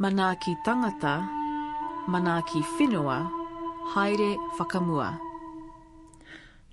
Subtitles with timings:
[0.00, 1.28] Mana ki tangata,
[2.08, 3.30] mana ki whenua,
[3.92, 5.20] haere whakamua.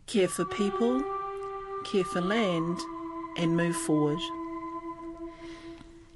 [0.06, 1.04] Care for people,
[1.84, 2.80] care for land,
[3.36, 4.22] and move forward.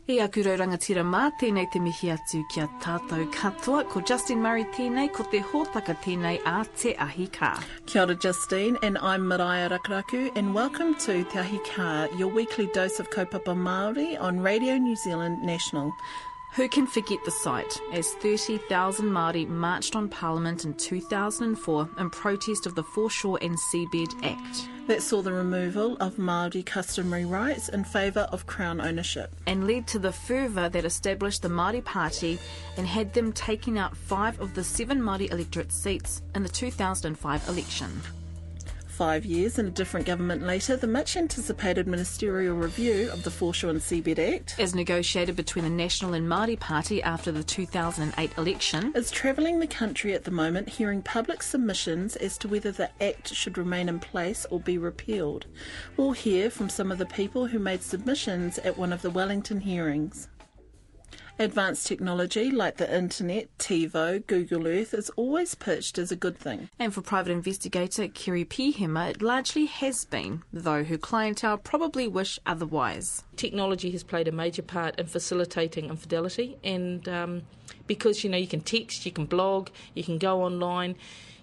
[0.08, 4.64] E aku rau rangatira mā, tēnei te mihi atu kia tātou katoa, ko Justin Murray
[4.72, 7.52] tēnei, ko te hōtaka tēnei a te ahi kā.
[7.88, 12.68] Kia ora Justine, and I'm Mariah Rakaraku, and welcome to Te Ahi Ka, your weekly
[12.68, 15.92] dose of kaupapa Māori on Radio New Zealand National.
[16.56, 22.66] Who can forget the sight as 30,000 Māori marched on Parliament in 2004 in protest
[22.66, 27.86] of the Foreshore and Seabed Act That saw the removal of Māori customary rights in
[27.86, 29.34] favour of Crown ownership.
[29.48, 32.38] and led to the fervour that established the Māori Party
[32.76, 37.48] and had them taking out five of the seven Māori electorate seats in the 2005
[37.48, 38.02] election.
[39.02, 43.72] Five years and a different government later, the much anticipated ministerial review of the Foreshore
[43.72, 48.94] and Seabed Act As negotiated between the National and Māori Party after the 2008 election,
[48.96, 53.34] is travelling the country at the moment hearing public submissions as to whether the Act
[53.34, 55.48] should remain in place or be repealed.
[55.98, 59.62] We'll hear from some of the people who made submissions at one of the Wellington
[59.62, 60.28] hearings.
[61.42, 66.70] Advanced technology like the internet, TiVo, Google Earth is always pitched as a good thing.
[66.78, 72.38] and for private investigator Kiri Pihema, it largely has been, though her clientele probably wish
[72.46, 73.24] otherwise.
[73.38, 77.42] technology has played a major part in facilitating infidelity and um,
[77.88, 80.96] because you know you can text you can blog you can go online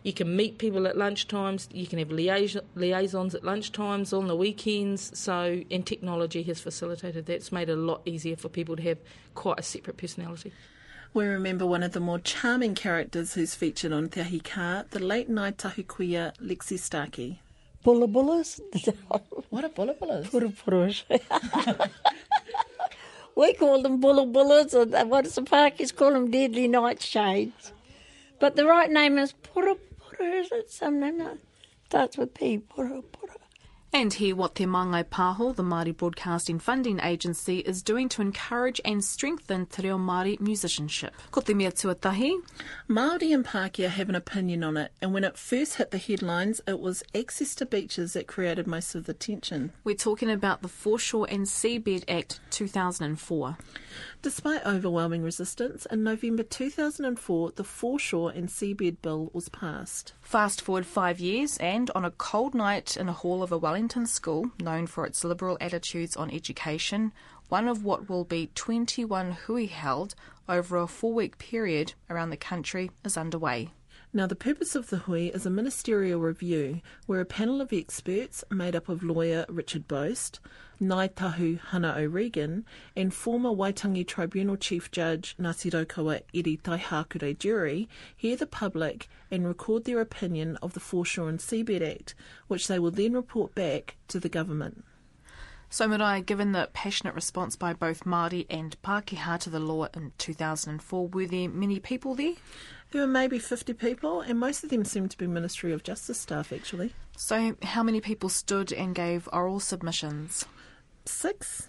[0.02, 4.36] you can meet people at lunchtimes you can have liaison, liaisons at lunchtimes on the
[4.36, 8.76] weekends so and technology has facilitated that it's made it a lot easier for people
[8.76, 8.98] to have
[9.34, 10.52] quite a separate personality
[11.14, 14.98] We remember one of the more charming characters who's featured on Te Ahi Kaa, the
[14.98, 17.40] late night tahukuia Lexi Starkey.
[17.82, 18.60] Bulla bullas?
[19.48, 20.30] What are bulla bullas.
[20.30, 21.04] Pura puras.
[23.34, 26.30] we call them bulla bullas, and what does the Parkies call them?
[26.30, 27.72] Deadly nightshades.
[28.38, 29.76] But the right name is pura
[30.18, 30.48] puras.
[30.52, 31.38] It's something that
[31.86, 32.60] starts with P.
[33.90, 38.82] And hear what Te Māngai Pāho, the Māori Broadcasting Funding Agency, is doing to encourage
[38.84, 41.14] and strengthen te reo Māori musicianship.
[41.30, 42.34] Ko te mea tuatahi,
[42.86, 46.60] Māori and Pākehā have an opinion on it, and when it first hit the headlines,
[46.66, 49.72] it was access to beaches that created most of the tension.
[49.84, 53.56] we're talking about the Foreshore and Seabed Act 2004.
[54.20, 60.12] Despite overwhelming resistance, in November 2004, the Foreshore and Seabed Bill was passed.
[60.20, 63.77] Fast forward five years, and on a cold night in a hall of a Wellington
[64.06, 67.12] school, known for its liberal attitudes on education,
[67.48, 70.14] one of what will be 21 hui held
[70.48, 73.70] over a four week period around the country is underway.
[74.10, 78.42] Now, the purpose of the hui is a ministerial review where a panel of experts
[78.50, 80.40] made up of lawyer Richard Boast,
[80.80, 82.64] Ngai Tahu Hana O'Regan,
[82.96, 87.86] and former Waitangi Tribunal Chief Judge Ngāti Eddie Taihakurei Durie
[88.16, 92.14] hear the public and record their opinion of the Foreshore and Seabed Act,
[92.46, 94.84] which they will then report back to the government.
[95.70, 100.12] So, Maraea, given the passionate response by both Māori and Pākehā to the law in
[100.16, 102.36] 2004, were there many people there?
[102.90, 106.18] There were maybe 50 people, and most of them seemed to be Ministry of Justice
[106.18, 106.94] staff, actually.
[107.16, 110.46] So, how many people stood and gave oral submissions?
[111.04, 111.68] Six.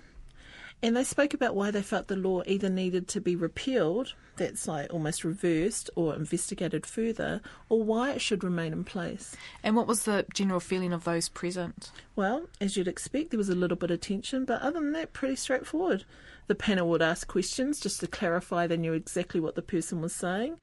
[0.82, 4.66] And they spoke about why they felt the law either needed to be repealed, that's
[4.66, 9.36] like almost reversed or investigated further, or why it should remain in place.
[9.62, 11.92] And what was the general feeling of those present?
[12.16, 15.12] Well, as you'd expect, there was a little bit of tension, but other than that,
[15.12, 16.06] pretty straightforward.
[16.48, 20.16] The panel would ask questions just to clarify they knew exactly what the person was
[20.16, 20.60] saying.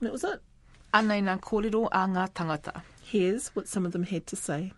[0.00, 0.40] That was it.
[0.92, 2.82] Anei nā kōrero a ngā tangata.
[3.02, 4.72] Here's what some of them had to say.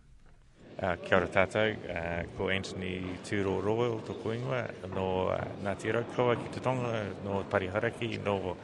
[0.81, 4.61] Uh, kia ora tātou, uh, ko Anthony Tūro Royal tōku ingoa,
[4.95, 8.57] no uh, Ngāti Raukawa ki te tonga, no Pariharaki, no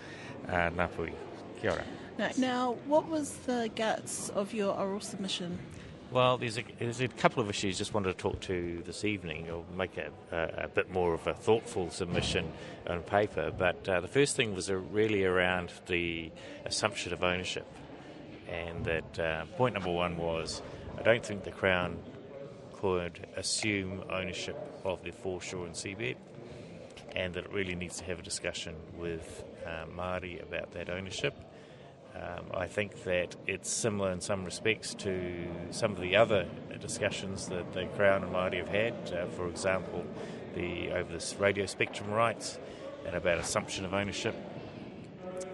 [0.49, 1.13] uh, Ngāpui.
[1.61, 1.85] Kia ora.
[2.17, 5.59] Now, now, what was the guts of your oral submission?
[6.15, 9.51] Well, there's a, there's a couple of issues just wanted to talk to this evening,
[9.51, 12.53] or make a, a, a bit more of a thoughtful submission
[12.87, 13.51] on paper.
[13.51, 16.31] But uh, the first thing was uh, really around the
[16.67, 17.67] assumption of ownership.
[18.49, 20.63] And that uh, point number one was
[20.97, 21.99] I don't think the Crown
[22.75, 26.15] could assume ownership of the foreshore and seabed,
[27.17, 31.35] and that it really needs to have a discussion with uh, Māori about that ownership.
[32.15, 36.47] Um, I think that it's similar in some respects to some of the other
[36.81, 38.95] discussions that the Crown and Māori have had.
[39.13, 40.05] Uh, for example,
[40.55, 42.59] the over this radio spectrum rights
[43.07, 44.35] and about assumption of ownership.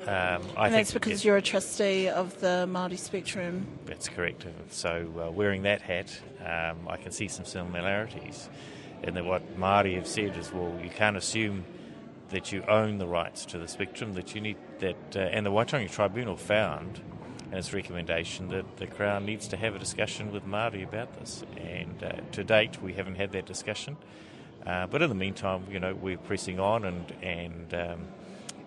[0.02, 3.66] Um, I and think that's because it- you're a trustee of the Māori Spectrum.
[3.86, 4.46] That's correct.
[4.70, 8.48] So, uh, wearing that hat, um, I can see some similarities.
[9.02, 11.64] And that what Māori have said is, well, you can't assume
[12.30, 15.50] that you own the rights to the spectrum, that you need that, uh, and the
[15.50, 17.00] Waitangi Tribunal found
[17.50, 21.44] in its recommendation that the Crown needs to have a discussion with Māori about this.
[21.56, 23.96] And uh, to date, we haven't had that discussion.
[24.64, 28.08] Uh, but in the meantime, you know, we're pressing on and and um,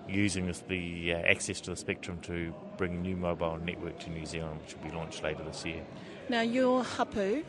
[0.08, 4.10] using this, the uh, access to the spectrum to bring a new mobile network to
[4.10, 5.82] New Zealand, which will be launched later this year.
[6.30, 7.44] Now, your hapu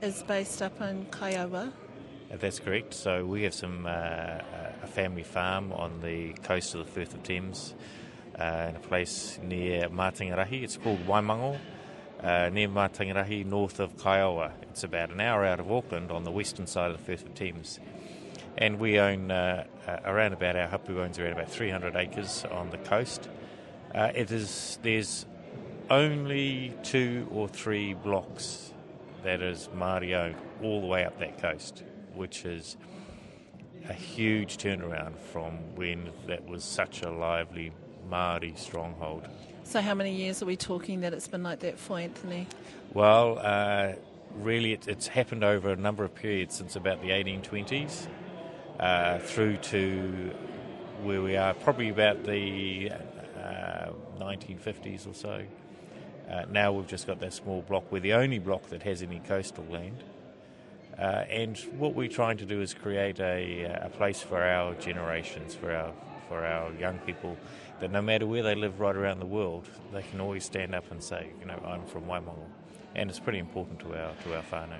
[0.00, 1.72] is based up in Kaiaua.
[2.32, 2.94] Uh, That's correct.
[2.94, 4.38] So we have some uh,
[4.82, 7.74] a family farm on the coast of the Firth of Thames,
[8.38, 10.62] uh, in a place near Matingarahi.
[10.62, 11.58] It's called Waimango,
[12.22, 14.52] uh, near Matingarahi, north of Kaiaua.
[14.70, 17.34] It's about an hour out of Auckland on the western side of the Firth of
[17.34, 17.78] Thames.
[18.56, 22.70] And we own uh, uh, around about our hapu owns around about 300 acres on
[22.70, 23.28] the coast.
[23.94, 25.26] Uh, it is there's
[25.90, 28.72] only two or three blocks
[29.22, 31.82] that is Māori owned all the way up that coast,
[32.14, 32.76] which is
[33.88, 37.72] a huge turnaround from when that was such a lively
[38.10, 39.26] Māori stronghold.
[39.64, 42.46] So, how many years are we talking that it's been like that for Anthony?
[42.92, 43.92] Well, uh,
[44.34, 48.06] really, it, it's happened over a number of periods since about the 1820s
[48.78, 50.34] uh, through to
[51.02, 52.90] where we are, probably about the
[53.36, 55.44] uh, 1950s or so.
[56.30, 57.90] Uh, now we've just got that small block.
[57.90, 60.02] We're the only block that has any coastal land.
[60.98, 65.54] Uh, and what we're trying to do is create a, a place for our generations,
[65.54, 65.92] for our
[66.28, 67.36] for our young people,
[67.80, 70.90] that no matter where they live right around the world, they can always stand up
[70.90, 72.46] and say, you know, I'm from Waimango,
[72.94, 74.78] and it's pretty important to our to our whānau.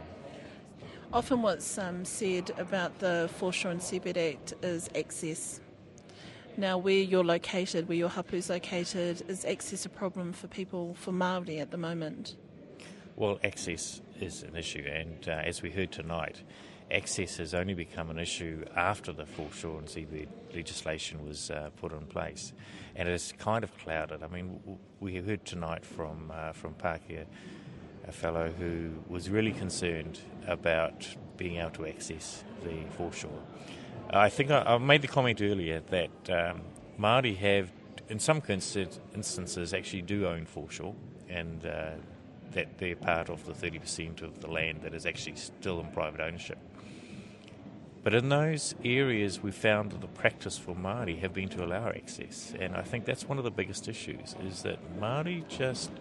[1.12, 5.60] Often, what's um, said about the Foreshore and Seabed Act is access.
[6.56, 11.12] Now, where you're located, where your hapu's located, is access a problem for people, for
[11.12, 12.36] Māori at the moment?
[13.16, 16.42] Well, access is an issue, and uh, as we heard tonight,
[16.90, 21.92] access has only become an issue after the foreshore and seabed legislation was uh, put
[21.92, 22.52] in place,
[22.96, 24.22] and it's kind of clouded.
[24.22, 24.60] I mean,
[25.00, 27.26] we heard tonight from uh, from Pākehā,
[28.06, 33.42] a fellow who was really concerned about being able to access the foreshore.
[34.10, 36.62] I think I, I made the comment earlier that um,
[36.98, 37.70] Māori have,
[38.08, 40.94] in some instances, actually do own foreshore,
[41.28, 41.92] and uh,
[42.52, 46.20] that they're part of the 30% of the land that is actually still in private
[46.20, 46.58] ownership.
[48.02, 51.88] But in those areas, we found that the practice for Māori have been to allow
[51.88, 55.92] access, and I think that's one of the biggest issues is that Māori just,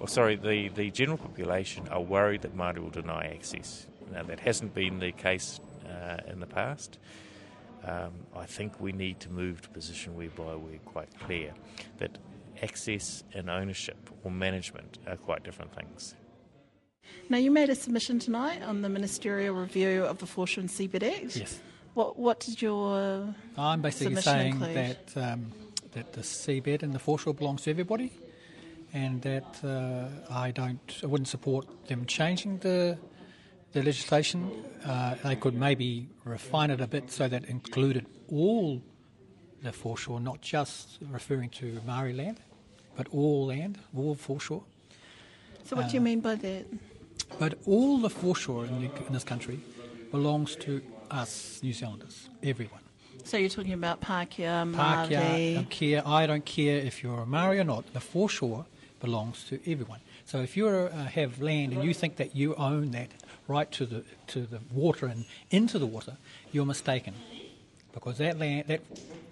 [0.00, 3.86] or sorry, the, the general population are worried that Māori will deny access.
[4.12, 6.98] Now, that hasn't been the case uh, in the past.
[7.84, 11.52] Um, I think we need to move to a position whereby we're quite clear
[11.98, 12.18] that
[12.62, 16.14] access and ownership or management are quite different things.
[17.28, 21.02] Now, you made a submission tonight on the ministerial review of the Foreshore and Seabed
[21.02, 21.36] Act.
[21.36, 21.60] Yes.
[21.94, 24.74] What, what did your I'm basically submission saying include?
[24.74, 25.52] that um,
[25.92, 28.12] that the seabed and the foreshore belongs to everybody,
[28.92, 32.98] and that uh, I don't, I wouldn't support them changing the
[33.72, 34.50] the legislation.
[34.84, 38.82] Uh, they could maybe refine it a bit so that included all
[39.64, 42.38] the foreshore, not just referring to Maori land,
[42.96, 44.62] but all land, all foreshore.
[45.64, 46.66] So, what do you mean by that?
[47.38, 49.60] But all the foreshore in, the, in this country
[50.10, 52.80] belongs to us New Zealanders, everyone.
[53.24, 55.54] So, you're talking about Pākehā, Pākehā, Māori.
[55.54, 56.02] don't care.
[56.06, 57.92] I don't care if you're a Maori or not.
[57.94, 58.66] The foreshore
[59.00, 60.00] belongs to everyone.
[60.24, 63.10] So if you uh, have land and you think that you own that
[63.46, 66.16] right to the to the water and into the water,
[66.52, 67.14] you're mistaken,
[67.92, 68.80] because that land, that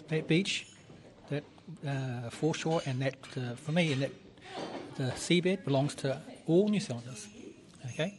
[0.09, 0.67] that beach,
[1.31, 1.45] that
[1.87, 4.13] uh, foreshore, and that uh, for me, and that
[4.97, 7.29] the seabed belongs to all New Zealanders.
[7.87, 8.19] Okay,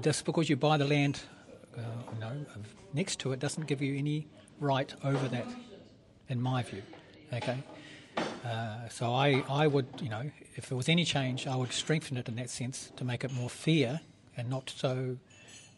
[0.00, 1.20] just because you buy the land,
[1.76, 1.80] uh,
[2.12, 2.32] you know,
[2.92, 4.26] next to it doesn't give you any
[4.60, 5.46] right over that,
[6.28, 6.82] in my view.
[7.32, 7.62] Okay.
[8.44, 12.16] Uh, so I, I would, you know, if there was any change, I would strengthen
[12.16, 14.00] it in that sense to make it more fair
[14.36, 15.16] and not so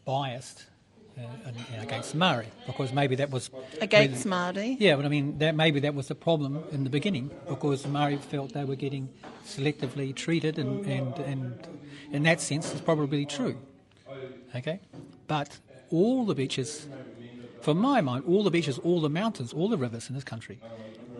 [0.05, 0.67] biased
[1.17, 4.77] and, and against Maori, because maybe that was Against Māori?
[4.79, 7.89] Yeah, but I mean, that maybe that was the problem in the beginning because the
[7.89, 9.09] Maori felt they were getting
[9.45, 11.67] selectively treated, and, and, and
[12.13, 13.57] in that sense, it's probably true.
[14.55, 14.81] Okay,
[15.27, 15.59] but
[15.91, 16.87] all the beaches,
[17.61, 20.59] for my mind, all the beaches, all the mountains, all the rivers in this country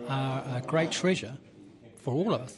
[0.07, 1.37] are a great treasure
[1.97, 2.57] for all of us.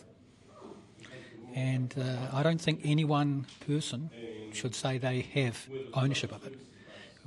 [1.56, 4.12] And uh, I don't think any one person
[4.54, 6.60] should say they have ownership of it.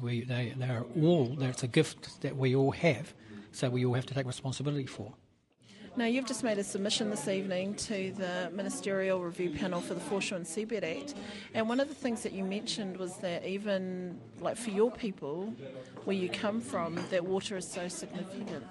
[0.02, 3.14] We, they, they are all, it's a gift that we all have,
[3.52, 5.12] so we all have to take responsibility for.
[5.94, 10.00] Now, you've just made a submission this evening to the Ministerial Review Panel for the
[10.00, 11.14] Foreshore and Seabed Act,
[11.54, 15.54] and one of the things that you mentioned was that even like for your people,
[16.04, 18.64] where you come from, that water is so significant.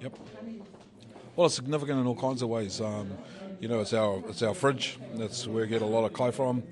[0.00, 0.18] Yep.
[1.36, 2.80] Well, it's significant in all kinds of ways.
[2.80, 3.10] Um,
[3.60, 4.98] you know, it's our it's our fridge.
[5.14, 6.62] That's where we get a lot of clay from.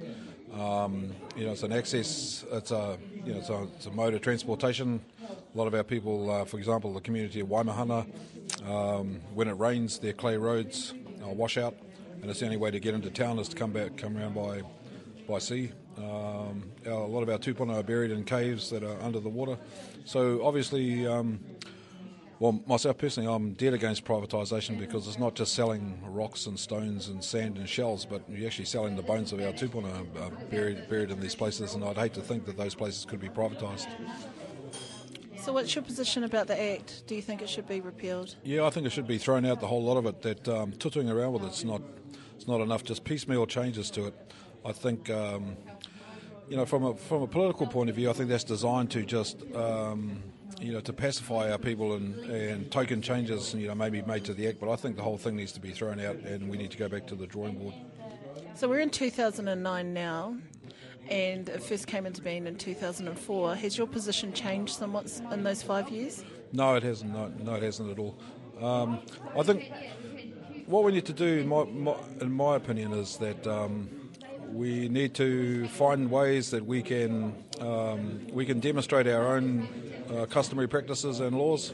[0.53, 2.45] Um, you know, it's an access.
[2.51, 5.01] It's a you know, it's a, it's a mode of transportation.
[5.23, 8.07] A lot of our people, uh, for example, the community of Waimahana,
[8.67, 11.75] um, when it rains, their clay roads wash out,
[12.21, 14.35] and it's the only way to get into town is to come back, come around
[14.35, 14.63] by
[15.29, 15.73] by sea.
[15.99, 19.29] Um, our, a lot of our tupuna are buried in caves that are under the
[19.29, 19.59] water.
[20.05, 21.41] So obviously, um,
[22.43, 27.07] well, myself personally, I'm dead against privatisation because it's not just selling rocks and stones
[27.07, 31.13] and sand and shells, but you're actually selling the bones of our tupuna buried, buried
[31.13, 33.87] in these places, and I'd hate to think that those places could be privatised.
[35.37, 37.05] So, what's your position about the Act?
[37.07, 38.35] Do you think it should be repealed?
[38.43, 40.23] Yeah, I think it should be thrown out, the whole lot of it.
[40.23, 40.73] That um,
[41.09, 41.81] around with it's not,
[42.35, 44.33] it's not enough, just piecemeal changes to it.
[44.65, 45.57] I think, um,
[46.49, 49.05] you know, from a, from a political point of view, I think that's designed to
[49.05, 49.41] just.
[49.55, 50.25] Um,
[50.63, 54.35] you know, to pacify our people and, and token changes, you know, maybe made to
[54.35, 56.57] the act, but I think the whole thing needs to be thrown out and we
[56.57, 57.75] need to go back to the drawing board.
[58.55, 60.37] So we're in 2009 now
[61.11, 63.57] and it first came into being in 2004.
[63.57, 66.25] Has your position changed somewhat in those five years?
[66.53, 67.13] No, it hasn't.
[67.13, 68.17] No, no it hasn't at all.
[68.61, 69.01] Um,
[69.37, 69.73] I think
[70.67, 73.89] what we need to do, in my, my, in my opinion, is that um,
[74.53, 79.69] we need to find ways that we can um, we can demonstrate our own
[80.11, 81.73] uh, customary practices and laws.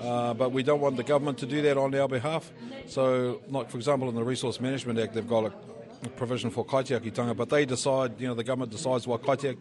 [0.00, 2.50] Uh, but we don't want the government to do that on our behalf.
[2.86, 7.36] So, like for example, in the Resource Management Act, they've got a provision for kaitiakitanga,
[7.36, 9.56] but they decide, you know, the government decides what kaitiak,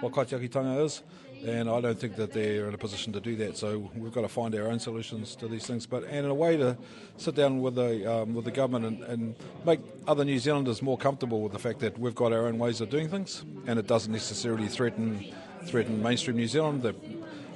[0.00, 1.02] what kaitiakitanga is,
[1.44, 3.56] and I don't think that they're in a position to do that.
[3.56, 5.86] So we've got to find our own solutions to these things.
[5.86, 6.76] But and in a way to
[7.16, 10.98] sit down with the um, with the government and, and make other New Zealanders more
[10.98, 13.86] comfortable with the fact that we've got our own ways of doing things, and it
[13.86, 15.24] doesn't necessarily threaten
[15.64, 16.82] threaten mainstream New Zealand.
[16.82, 16.96] That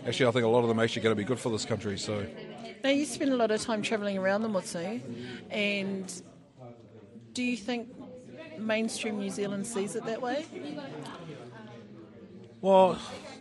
[0.07, 1.65] actually, I think a lot of them are actually going to be good for this
[1.65, 1.99] country.
[1.99, 2.27] So.
[2.83, 5.01] Now you spend a lot of time travelling around the Motu,
[5.51, 6.23] and
[7.35, 7.89] do you think
[8.59, 10.47] mainstream New Zealand sees it that way?
[12.61, 12.99] Well,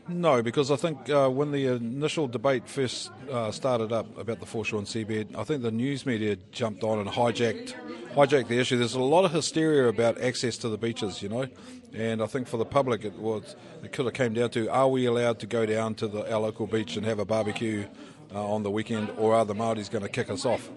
[0.09, 4.45] no, because I think uh, when the initial debate first uh, started up about the
[4.45, 7.73] foreshore and seabed, I think the news media jumped on and hijacked
[8.13, 8.77] hijacked the issue.
[8.77, 11.47] There's a lot of hysteria about access to the beaches, you know,
[11.93, 14.87] and I think for the public it was it could have came down to are
[14.87, 17.85] we allowed to go down to the, our local beach and have a barbecue
[18.33, 20.69] uh, on the weekend, or are the Maoris going to kick us off?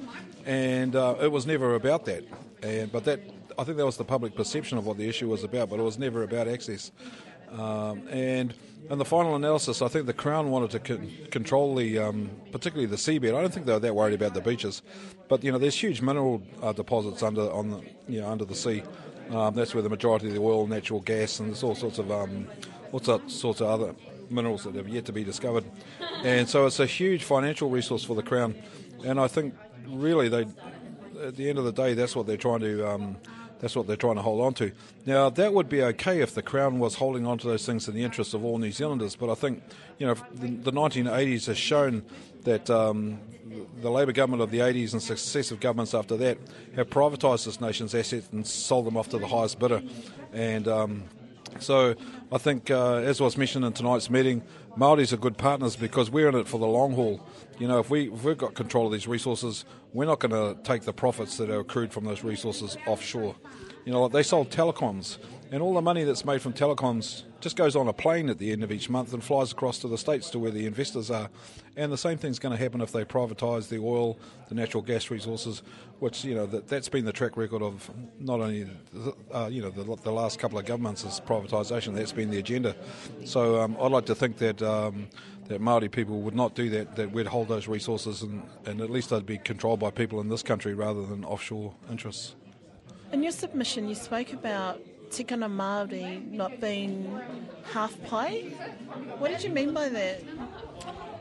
[0.46, 2.24] And uh, it was never about that.
[2.62, 3.20] And but that
[3.58, 5.82] I think that was the public perception of what the issue was about, but it
[5.82, 6.90] was never about access.
[7.50, 8.54] Um, and
[8.90, 12.86] in the final analysis, I think the Crown wanted to con- control the, um, particularly
[12.86, 13.34] the seabed.
[13.36, 14.82] I don't think they were that worried about the beaches,
[15.28, 18.54] but you know, there's huge mineral uh, deposits under on the, you know, under the
[18.54, 18.82] sea.
[19.30, 22.10] Um, that's where the majority of the oil, natural gas, and there's all sorts of
[22.10, 22.46] um,
[22.90, 23.94] all sorts of other
[24.30, 25.64] minerals that have yet to be discovered.
[26.24, 28.54] And so it's a huge financial resource for the Crown.
[29.04, 29.54] And I think
[29.86, 30.46] really they,
[31.22, 33.16] at the end of the day, that's what they're trying to um,
[33.62, 34.72] that's what they're trying to hold on to.
[35.06, 37.94] Now, that would be okay if the Crown was holding on to those things in
[37.94, 39.62] the interests of all New Zealanders, but I think,
[39.98, 42.02] you know, the, the 1980s has shown
[42.42, 43.20] that um,
[43.80, 46.38] the Labour government of the 80s and successive governments after that
[46.74, 49.80] have privatised this nation's assets and sold them off to the highest bidder.
[50.32, 51.04] And um,
[51.58, 51.94] so
[52.30, 54.42] I think, uh, as was mentioned in tonight's meeting,
[54.76, 57.24] Maoris are good partners because we're in it for the long haul.
[57.58, 60.60] You know, if we if we've got control of these resources, we're not going to
[60.62, 63.36] take the profits that are accrued from those resources offshore.
[63.84, 65.18] You know, they sold telecoms,
[65.50, 68.52] and all the money that's made from telecoms just goes on a plane at the
[68.52, 71.28] end of each month and flies across to the states to where the investors are.
[71.76, 74.18] And the same thing's going to happen if they privatise the oil,
[74.48, 75.62] the natural gas resources,
[76.02, 78.68] which you know that that's been the track record of not only
[79.32, 81.94] uh, you know the, the, last couple of governments is privatisation.
[81.94, 82.74] That's been the agenda.
[83.24, 84.60] So um, I'd like to think that.
[84.60, 85.08] Um,
[85.48, 86.94] that Maori people would not do that.
[86.94, 90.28] That we'd hold those resources, and, and at least they'd be controlled by people in
[90.28, 92.36] this country rather than offshore interests.
[93.12, 94.80] In your submission, you spoke about
[95.10, 97.20] tikanga Māori not being
[97.72, 98.50] half pai.
[99.18, 100.22] What did you mean by that?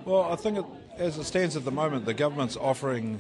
[0.06, 0.66] Well, I think it,
[0.98, 3.20] as it stands at the moment, the government's offering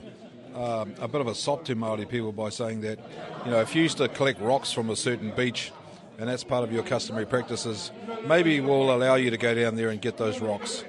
[0.56, 3.00] um, a bit of a sop to Māori people by saying that,
[3.46, 5.72] you know, if you used to collect rocks from a certain beach
[6.18, 7.92] and that's part of your customary practices,
[8.28, 10.84] maybe we'll allow you to go down there and get those rocks.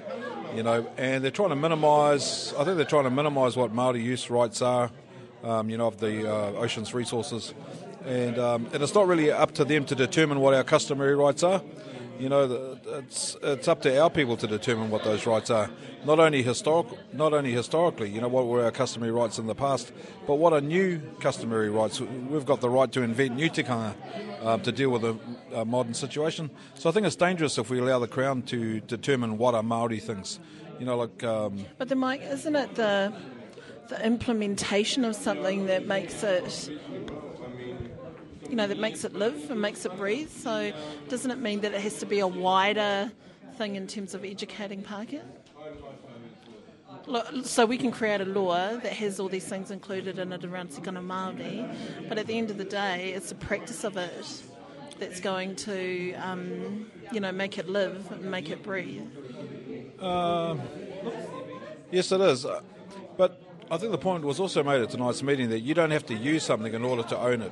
[0.55, 2.53] You know, and they're trying to minimise.
[2.57, 4.91] I think they're trying to minimise what Maori use rights are.
[5.43, 7.53] Um, you know, of the uh, ocean's resources,
[8.05, 11.43] and um, and it's not really up to them to determine what our customary rights
[11.43, 11.61] are.
[12.19, 15.69] You know, it's it's up to our people to determine what those rights are.
[16.05, 19.55] Not only historical, not only historically, you know, what were our customary rights in the
[19.55, 19.91] past,
[20.27, 21.99] but what are new customary rights?
[22.01, 23.95] We've got the right to invent new tikanga
[24.45, 25.17] um, to deal with a,
[25.53, 26.49] a, modern situation.
[26.75, 29.99] So I think it's dangerous if we allow the Crown to determine what are Maori
[29.99, 30.39] things.
[30.79, 31.23] You know, like.
[31.23, 33.13] Um, but then, Mike, isn't it the
[33.89, 36.69] the implementation of something that makes it
[38.53, 40.29] you know, that makes it live and makes it breathe.
[40.29, 40.71] So
[41.09, 43.11] doesn't it mean that it has to be a wider
[43.57, 45.23] thing in terms of educating Pākehā?
[47.45, 50.69] So we can create a law that has all these things included in it around
[50.69, 51.67] tikanga Māori,
[52.07, 54.43] but at the end of the day, it's the practice of it
[54.99, 59.01] that's going to, um, you know, make it live and make it breathe.
[59.99, 60.57] Uh,
[61.89, 62.45] yes, it is.
[62.45, 62.61] Uh,
[63.17, 63.41] but
[63.71, 66.13] I think the point was also made at tonight's meeting that you don't have to
[66.13, 67.51] use something in order to own it.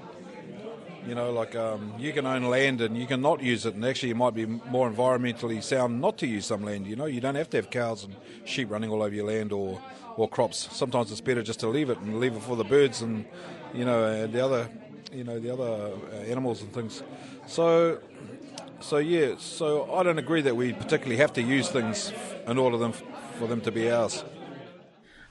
[1.08, 3.84] You know, like um, you can own land and you can not use it, and
[3.84, 6.86] actually, it might be more environmentally sound not to use some land.
[6.86, 8.16] You know, you don't have to have cows and
[8.46, 9.82] sheep running all over your land or,
[10.16, 10.70] or crops.
[10.72, 13.26] Sometimes it's better just to leave it and leave it for the birds and
[13.74, 14.70] you know uh, the other
[15.12, 17.02] you know the other uh, animals and things.
[17.48, 18.00] So,
[18.80, 22.14] so yeah, so I don't agree that we particularly have to use things
[22.46, 22.94] in order them
[23.40, 24.24] for them to be ours.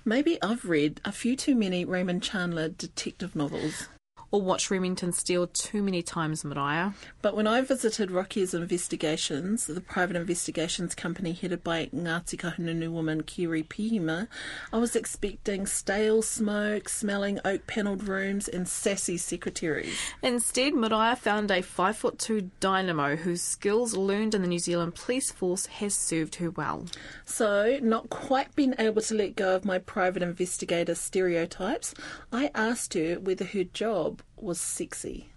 [0.05, 3.89] Maybe I've read a few too many Raymond Chandler detective novels
[4.33, 6.95] or watch Remington Steele too many times, Maraea.
[7.21, 13.23] But when I visited Rocky's Investigations, the private investigations company headed by Ngāti Kahungunu woman
[13.23, 14.29] Kiri Pihema,
[14.73, 19.99] I was expecting stale smoke, smelling oak panelled rooms, and sassy secretaries.
[20.23, 24.95] Instead, Maraea found a five foot two dynamo whose skills learned in the New Zealand
[24.95, 26.87] Police Force has served her well.
[27.25, 31.95] So, not quite being able to let go of my private investigator stereotypes,
[32.33, 35.33] I asked her whether her job was sexy?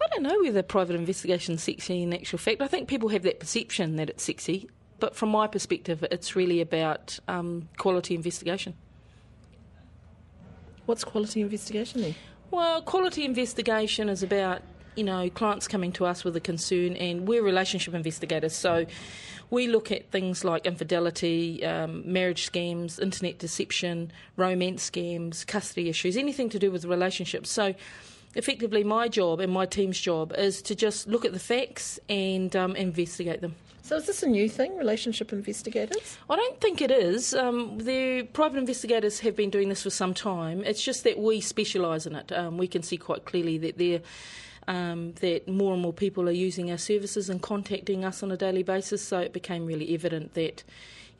[0.00, 2.62] I don't know whether private investigation is sexy in actual fact.
[2.62, 6.60] I think people have that perception that it's sexy, but from my perspective, it's really
[6.60, 8.74] about um, quality investigation.
[10.86, 12.14] What's quality investigation then?
[12.50, 14.62] Well, quality investigation is about
[14.96, 18.86] you know clients coming to us with a concern, and we're relationship investigators, so
[19.50, 26.16] we look at things like infidelity, um, marriage scams, internet deception, romance scams, custody issues,
[26.16, 27.50] anything to do with relationships.
[27.50, 27.74] So,
[28.34, 32.54] effectively, my job and my team's job is to just look at the facts and
[32.54, 33.56] um, investigate them.
[33.82, 36.16] So is this a new thing, relationship investigators?
[36.28, 37.34] I don't think it is.
[37.34, 40.62] Um, the private investigators have been doing this for some time.
[40.64, 42.30] It's just that we specialise in it.
[42.30, 44.00] Um, we can see quite clearly that they're
[44.70, 48.36] um, that more and more people are using our services and contacting us on a
[48.36, 49.02] daily basis.
[49.06, 50.64] So it became really evident that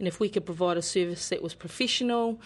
[0.04, 2.40] know, if we could provide a service that was professional,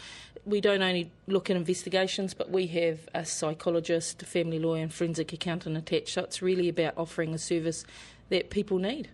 [0.45, 4.93] we don't only look at investigations, but we have a psychologist, a family lawyer, and
[4.93, 6.11] forensic accountant attached.
[6.11, 7.85] So it's really about offering a service
[8.29, 9.09] that people need.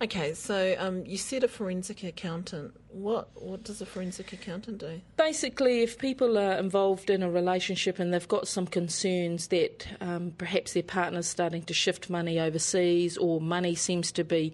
[0.00, 2.74] Okay, so um, you said a forensic accountant.
[2.92, 5.00] What what does a forensic accountant do?
[5.16, 10.34] Basically, if people are involved in a relationship and they've got some concerns that um,
[10.36, 14.52] perhaps their partner's starting to shift money overseas or money seems to be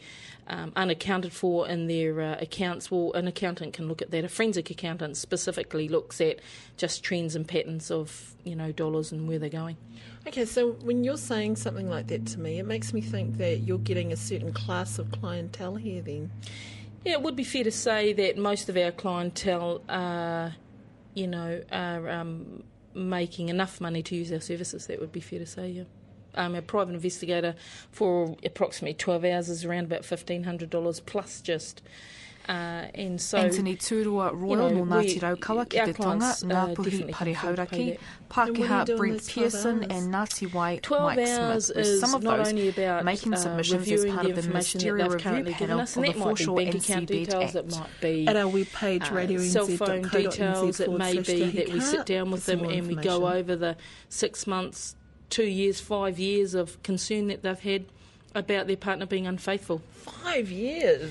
[0.48, 4.24] um, unaccounted for in their uh, accounts, well, an accountant can look at that.
[4.24, 6.40] A forensic accountant specifically looks at
[6.77, 9.77] just trends and patterns of you know dollars and where they're going.
[10.27, 13.59] Okay, so when you're saying something like that to me, it makes me think that
[13.61, 16.31] you're getting a certain class of clientele here then.
[17.09, 20.55] Yeah, it would be fair to say that most of our clientele are,
[21.14, 24.88] you know, are um, making enough money to use our services.
[24.88, 25.85] That would be fair to say, yeah.
[26.35, 27.55] Um, a private investigator
[27.90, 31.81] for approximately 12 hours is around about $1,500 plus just
[32.48, 36.74] uh, and so, Anthony Turua Royal you know, no Ngāti Raukawa ki te tonga, Ngā
[36.74, 37.98] Puhi Parehauraki,
[38.30, 43.37] Pākehā Brent Pearson and Ngāti White Mike Smith, with some of those about, making uh,
[43.37, 47.54] submissions as part of the Ministerial Review Panel for the Foreshore and Seabed Act.
[47.54, 51.68] It might be At our webpage, uh, radio cell phone details, it may be that
[51.68, 53.76] we sit down with them and we go over the
[54.08, 54.96] six months,
[55.28, 57.84] two years, five years of concern that they've had
[58.34, 59.82] about their partner being unfaithful.
[60.22, 61.11] Five years?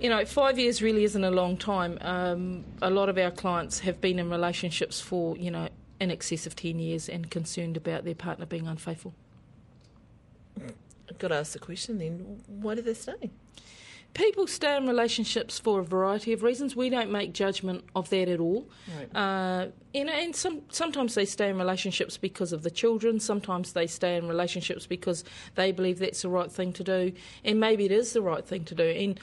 [0.00, 1.98] You know, five years really isn't a long time.
[2.00, 5.68] Um, a lot of our clients have been in relationships for, you know,
[6.00, 9.14] in excess of 10 years and concerned about their partner being unfaithful.
[11.08, 13.30] I've got to ask the question then why do they stay?
[14.14, 16.74] People stay in relationships for a variety of reasons.
[16.74, 18.66] We don't make judgment of that at all.
[18.96, 19.14] Right.
[19.14, 23.20] Uh, know, and some, sometimes they stay in relationships because of the children.
[23.20, 25.22] Sometimes they stay in relationships because
[25.54, 27.12] they believe that's the right thing to do,
[27.44, 28.84] and maybe it is the right thing to do.
[28.84, 29.20] And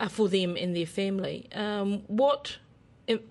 [0.00, 1.48] uh, for them and their family.
[1.54, 2.58] Um, what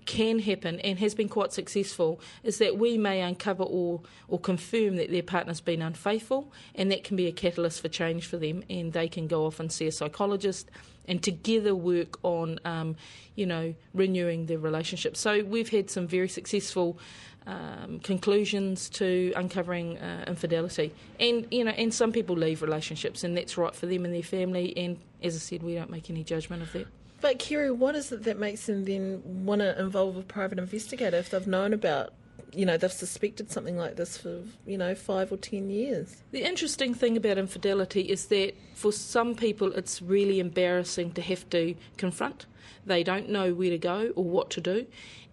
[0.06, 4.98] can happen and has been quite successful is that we may uncover or, or confirm
[4.98, 8.64] that their partner's been unfaithful, and that can be a catalyst for change for them,
[8.70, 10.70] and they can go off and see a psychologist
[11.08, 12.96] and together work on, um,
[13.36, 15.18] you know, renewing their relationship.
[15.18, 16.98] So we've had some very successful
[17.46, 23.36] um, conclusions to uncovering uh, infidelity, and you know, and some people leave relationships, and
[23.38, 24.76] that's right for them and their family.
[24.78, 26.88] And as I said, we don't make any judgment of that.
[27.22, 31.16] But Kerry, what is it that makes them then want to involve a private investigator
[31.16, 32.12] if they've known about,
[32.52, 36.22] you know, they've suspected something like this for, you know, five or ten years?
[36.32, 41.50] The interesting thing about infidelity is that for some people it's really embarrassing to have
[41.52, 42.46] to confront.
[42.86, 44.86] They don't know where to go or what to do.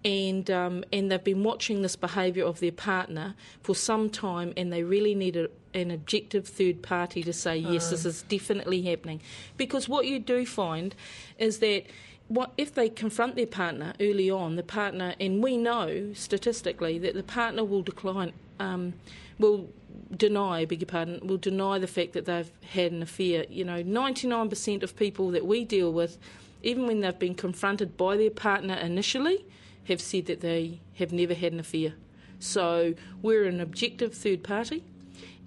[0.03, 4.73] And um, and they've been watching this behaviour of their partner for some time, and
[4.73, 9.21] they really need a, an objective third party to say yes, this is definitely happening.
[9.59, 10.95] Because what you do find
[11.39, 11.85] is that
[12.31, 17.15] what if they confront their partner early on, the partner, and we know statistically that
[17.15, 18.95] the partner will decline, um,
[19.39, 19.69] will
[20.17, 23.47] deny, beg your pardon, will deny the fact that they've had an affair.
[23.51, 26.19] You know, 99% of people that we deal with,
[26.63, 29.45] even when they've been confronted by their partner initially,
[29.85, 31.95] have said that they have never had an affair.
[32.39, 34.85] So we're an objective third party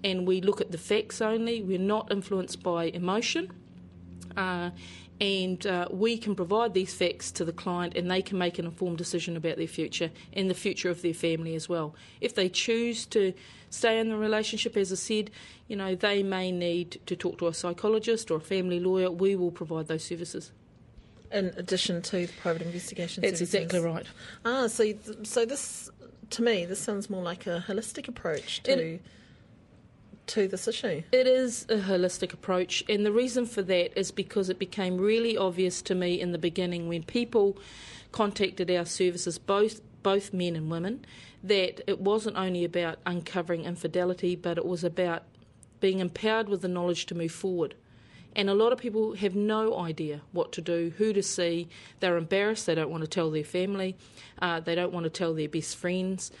[0.02, 1.62] and we look at the facts only.
[1.62, 3.50] We're not influenced by emotion.
[4.36, 4.70] Uh,
[5.20, 8.64] and uh, we can provide these facts to the client and they can make an
[8.64, 11.94] informed decision about their future and the future of their family as well.
[12.20, 13.32] If they choose to
[13.70, 15.30] stay in the relationship, as I said,
[15.68, 19.10] you know, they may need to talk to a psychologist or a family lawyer.
[19.10, 20.50] We will provide those services.
[21.34, 23.54] In addition to the private investigation That's services?
[23.54, 24.06] exactly right.
[24.44, 24.94] Ah, so
[25.24, 25.90] so this
[26.30, 29.00] to me this sounds more like a holistic approach to It-
[30.28, 31.02] to this issue.
[31.12, 35.36] It is a holistic approach, and the reason for that is because it became really
[35.36, 37.58] obvious to me in the beginning when people
[38.10, 41.04] contacted our services, both both men and women,
[41.42, 45.24] that it wasn't only about uncovering infidelity, but it was about
[45.80, 47.74] being empowered with the knowledge to move forward.
[48.36, 51.68] And a lot of people have no idea what to do, who to see.
[52.00, 52.66] They're embarrassed.
[52.66, 53.96] They don't want to tell their family.
[54.40, 56.32] Uh, they don't want to tell their best friends.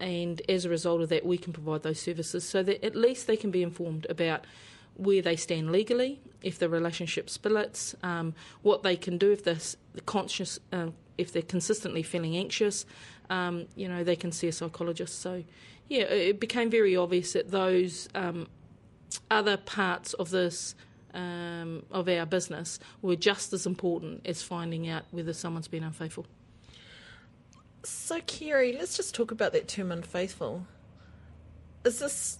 [0.00, 3.26] And as a result of that, we can provide those services so that at least
[3.26, 4.46] they can be informed about
[4.96, 9.58] where they stand legally, if the relationship splits, um, what they can do if they're
[10.06, 12.86] conscious, uh, if they're consistently feeling anxious.
[13.28, 15.20] Um, you know, they can see a psychologist.
[15.20, 15.44] So,
[15.88, 18.46] yeah, it became very obvious that those um,
[19.30, 20.74] other parts of this
[21.14, 26.26] um, of our business were just as important as finding out whether someone's been unfaithful.
[27.84, 30.66] So, Kerry, let's just talk about that term unfaithful.
[31.84, 32.38] Is this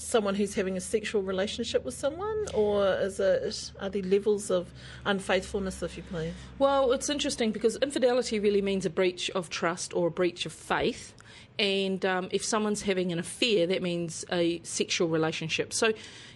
[0.00, 4.72] someone who's having a sexual relationship with someone, or is it are there levels of
[5.04, 6.32] unfaithfulness, if you please?
[6.58, 10.52] Well, it's interesting because infidelity really means a breach of trust or a breach of
[10.52, 11.14] faith.
[11.58, 15.72] And um, if someone's having an affair, that means a sexual relationship.
[15.72, 15.92] So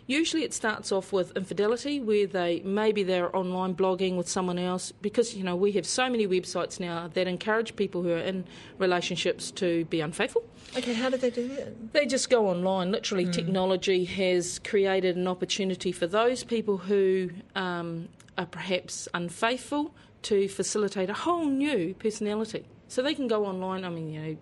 [0.06, 4.92] usually it starts off with infidelity, where they maybe they're online blogging with someone else,
[5.00, 8.44] because you know we have so many websites now that encourage people who are in
[8.78, 10.44] relationships to be unfaithful.
[10.76, 11.92] Okay, how did they do that?
[11.92, 12.90] They just go online.
[12.90, 18.08] Literally, technology has created an opportunity for those people who um,
[18.38, 22.64] are perhaps unfaithful to facilitate a whole new personality.
[22.88, 23.84] So they can go online.
[23.84, 24.36] I mean, you know,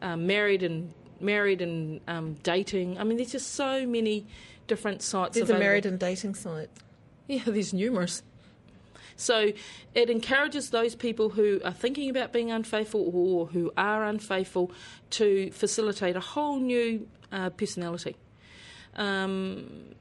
[0.00, 2.98] um, married and married and um, dating.
[2.98, 4.26] I mean, there's just so many
[4.66, 5.36] different sites.
[5.36, 6.70] There's a married and dating site.
[7.26, 8.22] Yeah, there's numerous.
[9.16, 9.52] So
[9.94, 14.72] it encourages those people who are thinking about being unfaithful or who are unfaithful
[15.10, 18.16] to facilitate a whole new uh, personality.
[18.96, 19.94] Um,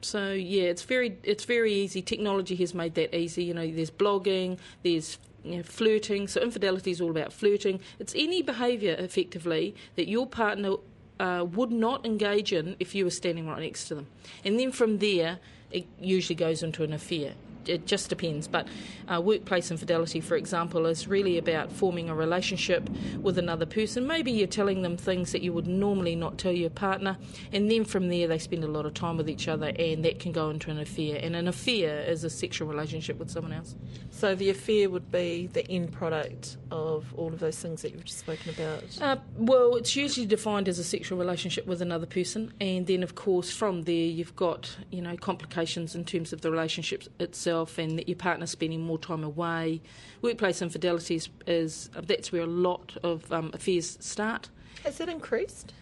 [0.00, 2.02] so yeah, it's very it's very easy.
[2.02, 3.44] Technology has made that easy.
[3.44, 6.28] You know, there's blogging, there's you know, flirting.
[6.28, 7.80] So infidelity is all about flirting.
[7.98, 10.76] It's any behaviour effectively that your partner
[11.18, 14.06] uh, would not engage in if you were standing right next to them.
[14.44, 15.38] And then from there,
[15.70, 17.34] it usually goes into an affair.
[17.68, 18.48] It just depends.
[18.48, 18.68] But
[19.08, 22.88] uh, workplace infidelity, for example, is really about forming a relationship
[23.20, 24.06] with another person.
[24.06, 27.16] Maybe you're telling them things that you would normally not tell your partner,
[27.52, 30.18] and then from there they spend a lot of time with each other, and that
[30.18, 31.18] can go into an affair.
[31.22, 33.74] And an affair is a sexual relationship with someone else.
[34.10, 38.04] So the affair would be the end product of all of those things that you've
[38.04, 39.00] just spoken about.
[39.00, 43.14] Uh, well, it's usually defined as a sexual relationship with another person, and then of
[43.14, 47.98] course from there you've got you know complications in terms of the relationship itself, and
[47.98, 49.80] that your partner's spending more time away.
[50.22, 54.48] Workplace infidelity is, is that's where a lot of um, affairs start.
[54.84, 55.72] Has that increased?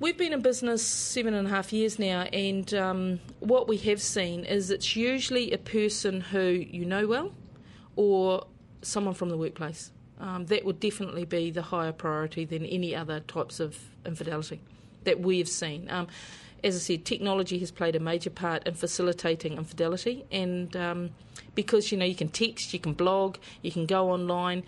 [0.00, 4.02] We've been in business seven and a half years now, and um, what we have
[4.02, 7.32] seen is it's usually a person who you know well,
[7.94, 8.44] or
[8.84, 9.90] someone from the workplace.
[10.20, 14.60] um, that would definitely be the higher priority than any other types of infidelity
[15.04, 15.90] that we have seen.
[15.90, 16.06] Um,
[16.62, 21.10] as I said, technology has played a major part in facilitating infidelity, and um,
[21.54, 24.62] because you know you can text, you can blog, you can go online,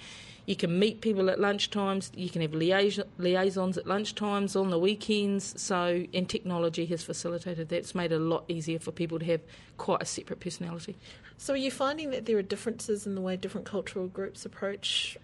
[0.46, 4.78] you can meet people at lunchtimes, you can have liaison, liaisons at lunchtimes on the
[4.78, 5.60] weekends.
[5.60, 7.76] So, and technology has facilitated that.
[7.76, 9.40] It's made it a lot easier for people to have
[9.76, 10.96] quite a separate personality.
[11.36, 15.18] So, are you finding that there are differences in the way different cultural groups approach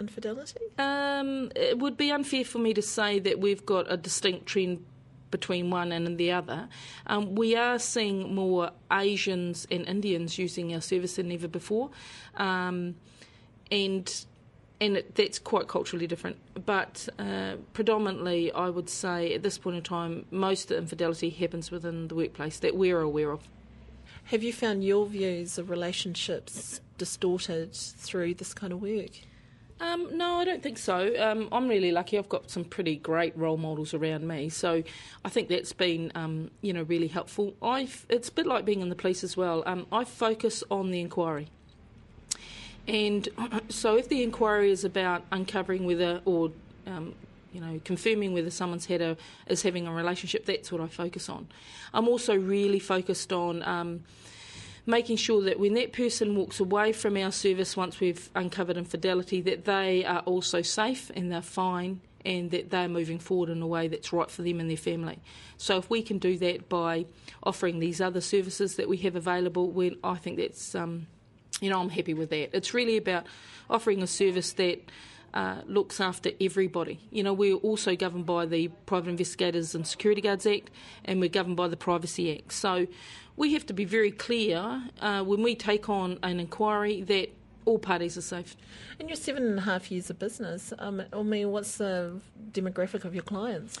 [0.00, 0.60] infidelity?
[0.78, 4.82] Um, it would be unfair for me to say that we've got a distinct trend
[5.30, 6.68] between one and the other.
[7.06, 11.90] Um, we are seeing more Asians and Indians using our service than ever before,
[12.36, 12.94] um,
[13.70, 14.24] and
[14.80, 16.36] and it, that's quite culturally different.
[16.66, 22.08] But uh, predominantly, I would say at this point in time, most infidelity happens within
[22.08, 23.48] the workplace that we're aware of.
[24.24, 29.10] Have you found your views of relationships distorted through this kind of work?
[29.80, 31.14] Um, no, I don't think so.
[31.18, 32.16] Um, I'm really lucky.
[32.16, 34.82] I've got some pretty great role models around me, so
[35.24, 37.54] I think that's been, um, you know, really helpful.
[37.60, 39.62] I it's a bit like being in the police as well.
[39.66, 41.48] Um, I focus on the inquiry,
[42.86, 43.28] and
[43.68, 46.50] so if the inquiry is about uncovering whether or
[46.86, 47.14] um,
[47.54, 49.16] you know, confirming whether someone's had a
[49.46, 50.44] is having a relationship.
[50.44, 51.46] That's what I focus on.
[51.94, 54.02] I'm also really focused on um,
[54.86, 59.40] making sure that when that person walks away from our service once we've uncovered infidelity,
[59.42, 63.66] that they are also safe and they're fine and that they're moving forward in a
[63.66, 65.18] way that's right for them and their family.
[65.56, 67.06] So if we can do that by
[67.42, 71.06] offering these other services that we have available, when I think that's um,
[71.60, 72.54] you know I'm happy with that.
[72.56, 73.26] It's really about
[73.68, 74.80] offering a service that.
[75.32, 77.00] Uh, looks after everybody.
[77.10, 80.70] You know, we're also governed by the Private Investigators and Security Guards Act,
[81.04, 82.52] and we're governed by the Privacy Act.
[82.52, 82.86] So
[83.36, 87.30] we have to be very clear uh, when we take on an inquiry that
[87.64, 88.56] all parties are safe.
[88.98, 92.20] In your seven and a half years of business, um, I mean, what's the
[92.52, 93.78] demographic of your clients?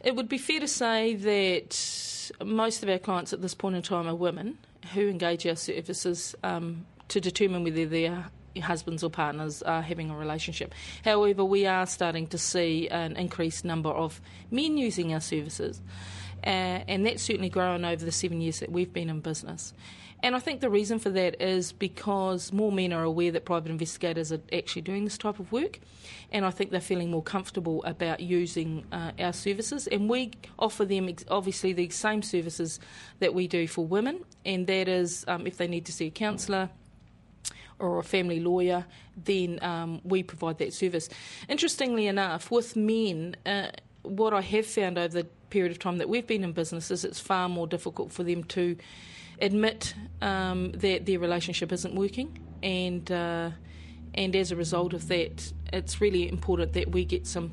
[0.00, 3.82] It would be fair to say that most of our clients at this point in
[3.82, 4.58] time are women
[4.94, 8.26] who engage our services um, to determine whether their
[8.60, 10.74] husbands or partners are having a relationship.
[11.04, 14.20] However, we are starting to see an increased number of
[14.50, 15.80] men using our services.
[16.44, 19.72] Uh, and that's certainly grown over the seven years that we've been in business.
[20.24, 23.70] And I think the reason for that is because more men are aware that private
[23.70, 25.80] investigators are actually doing this type of work,
[26.30, 29.88] and I think they're feeling more comfortable about using uh, our services.
[29.88, 32.78] And we offer them ex- obviously the same services
[33.18, 36.10] that we do for women, and that is um, if they need to see a
[36.10, 36.70] counsellor
[37.82, 41.08] or a family lawyer, then um, we provide that service.
[41.48, 43.68] Interestingly enough, with men, uh,
[44.02, 47.04] what I have found over the period of time that we've been in business is
[47.04, 48.76] it's far more difficult for them to
[49.40, 53.50] admit um, that their relationship isn't working, and uh,
[54.14, 57.52] and as a result of that, it's really important that we get some.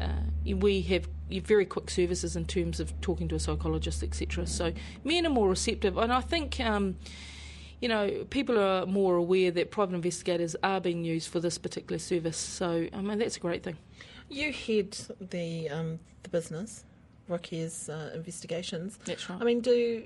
[0.00, 4.46] Uh, we have very quick services in terms of talking to a psychologist, etc.
[4.46, 4.72] So
[5.04, 6.60] men are more receptive, and I think.
[6.60, 6.96] Um,
[7.80, 11.98] you know, people are more aware that private investigators are being used for this particular
[11.98, 12.36] service.
[12.36, 13.78] So, I mean, that's a great thing.
[14.28, 16.84] You head the um, the business,
[17.26, 18.98] Rocky's uh, investigations.
[19.04, 19.40] That's right.
[19.40, 20.04] I mean, do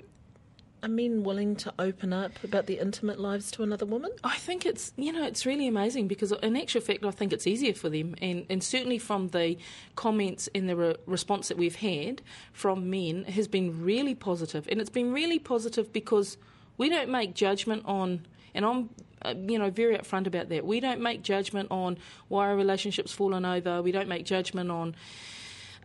[0.85, 4.11] are men willing to open up about their intimate lives to another woman?
[4.23, 7.47] I think it's you know it's really amazing because in actual fact I think it's
[7.47, 9.57] easier for them and, and certainly from the
[9.95, 12.21] comments and the re- response that we've had
[12.53, 16.37] from men has been really positive and it's been really positive because
[16.77, 18.89] we don't make judgment on and I'm
[19.21, 23.11] uh, you know very upfront about that we don't make judgment on why a relationship's
[23.11, 24.95] fallen over we don't make judgment on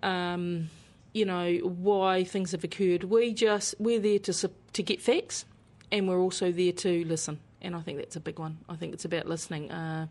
[0.03, 0.71] um,
[1.13, 3.05] you know why things have occurred.
[3.05, 5.45] We just we're there to to get facts,
[5.91, 7.41] and we're also there to listen.
[7.63, 8.59] And I think that's a big one.
[8.69, 9.71] I think it's about listening.
[9.71, 10.07] Uh,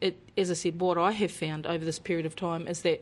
[0.00, 3.00] it, as I said, what I have found over this period of time is that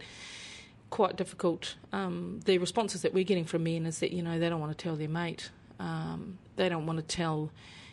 [0.90, 1.76] quite difficult.
[1.92, 4.76] Um, the responses that we're getting from men is that you know they don't want
[4.76, 5.50] to tell their mate.
[5.78, 7.50] Um, they don't want to tell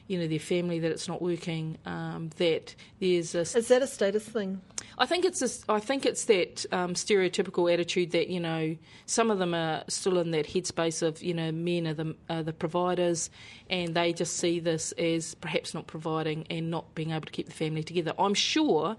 [0.09, 1.77] you know their family that it's not working.
[1.85, 4.59] Um, that there's a is that a status thing?
[4.97, 9.29] I think it's a, I think it's that um, stereotypical attitude that you know some
[9.29, 12.53] of them are still in that headspace of you know men are the are the
[12.53, 13.29] providers,
[13.69, 17.45] and they just see this as perhaps not providing and not being able to keep
[17.45, 18.13] the family together.
[18.17, 18.97] I'm sure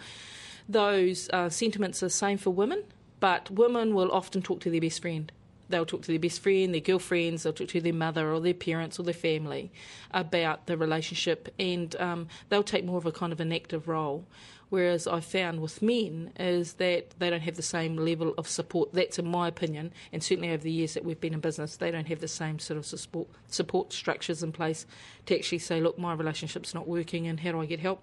[0.69, 2.85] those uh, sentiments are the same for women,
[3.19, 5.33] but women will often talk to their best friend
[5.71, 8.55] they'll talk to their best friend, their girlfriends, they'll talk to their mother or their
[8.55, 9.73] parents or their family
[10.11, 14.25] about the relationship, and um, they'll take more of a kind of an active role.
[14.69, 18.93] Whereas I found with men is that they don't have the same level of support.
[18.93, 21.91] That's in my opinion, and certainly over the years that we've been in business, they
[21.91, 24.87] don't have the same sort of support support structures in place
[25.27, 28.03] to actually say, look, my relationship's not working, and how do I get help?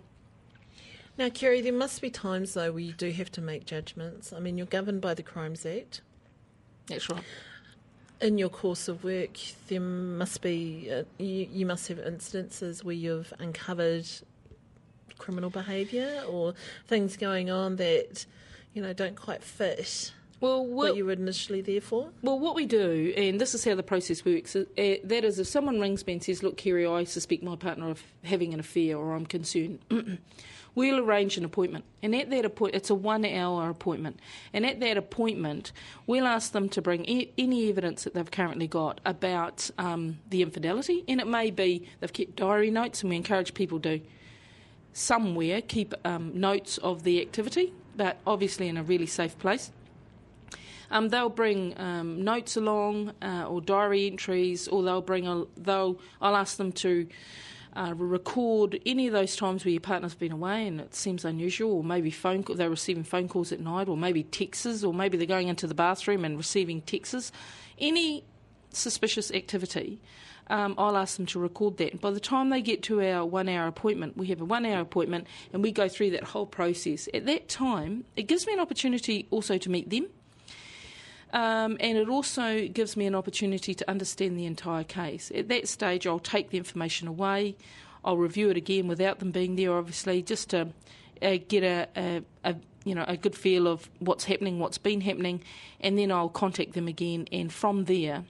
[1.17, 4.31] Now, Kerry, there must be times though where you do have to make judgments.
[4.31, 6.01] I mean, you're governed by the Crimes Act.
[6.87, 7.23] That's right.
[8.19, 12.95] In your course of work, there must be uh, you, you must have incidences where
[12.95, 14.07] you've uncovered
[15.19, 16.53] criminal behaviour or
[16.87, 18.25] things going on that
[18.73, 22.09] you know don't quite fit Well, what what, you were initially there for.
[22.21, 25.47] well, what we do, and this is how the process works, uh, that is if
[25.47, 28.97] someone rings me and says, Look, Kerry, I suspect my partner of having an affair
[28.97, 29.79] or I'm concerned,
[30.77, 31.83] we'll arrange an appointment.
[32.03, 34.19] And at that appointment, it's a one hour appointment.
[34.53, 35.71] And at that appointment,
[36.05, 40.43] we'll ask them to bring e- any evidence that they've currently got about um, the
[40.43, 41.03] infidelity.
[41.07, 44.01] And it may be they've kept diary notes, and we encourage people to
[44.93, 49.71] somewhere keep um, notes of the activity, but obviously in a really safe place.
[50.91, 55.99] Um, they'll bring um, notes along uh, or diary entries, or they'll bring a, they'll
[56.21, 57.07] I'll ask them to
[57.77, 61.71] uh, record any of those times where your partner's been away and it seems unusual,
[61.73, 65.17] or maybe phone call, they're receiving phone calls at night, or maybe texts, or maybe
[65.17, 67.31] they're going into the bathroom and receiving texts.
[67.77, 68.23] Any
[68.73, 70.01] suspicious activity,
[70.49, 72.01] um, I'll ask them to record that.
[72.01, 74.81] By the time they get to our one hour appointment, we have a one hour
[74.81, 77.07] appointment and we go through that whole process.
[77.13, 80.07] At that time, it gives me an opportunity also to meet them.
[81.33, 85.31] Um, and it also gives me an opportunity to understand the entire case.
[85.35, 87.55] At that stage, I'll take the information away,
[88.05, 90.69] I'll review it again without them being there, obviously, just to
[91.21, 95.01] uh, get a, a, a you know a good feel of what's happening, what's been
[95.01, 95.41] happening,
[95.81, 98.23] and then I'll contact them again, and from there.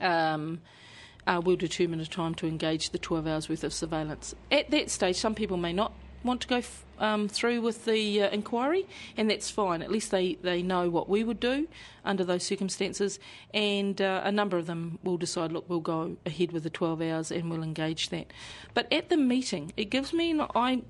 [0.00, 0.60] Um,
[1.26, 4.34] uh, we'll determine a time to engage the 12 hours worth of surveillance.
[4.50, 5.92] At that stage, some people may not
[6.24, 9.82] want to go f- um, through with the uh, inquiry, and that's fine.
[9.82, 11.68] At least they, they know what we would do
[12.04, 13.18] under those circumstances,
[13.54, 17.02] and uh, a number of them will decide, look, we'll go ahead with the 12
[17.02, 18.32] hours and we'll engage that.
[18.74, 20.82] But at the meeting, it gives me an I.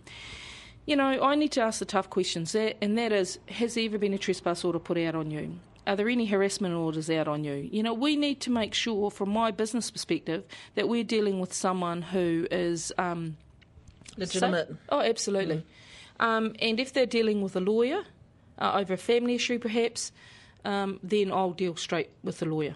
[0.86, 3.98] You know, I need to ask the tough questions, and that is, has there ever
[3.98, 5.58] been a trespass order put out on you?
[5.86, 7.68] Are there any harassment orders out on you?
[7.70, 10.44] You know, we need to make sure, from my business perspective,
[10.76, 13.36] that we're dealing with someone who is um,
[14.18, 14.74] Legitimate.
[14.88, 15.64] Oh, absolutely.
[16.20, 18.02] Um, and if they're dealing with a lawyer
[18.58, 20.12] uh, over a family issue, perhaps,
[20.64, 22.74] um, then I'll deal straight with the lawyer.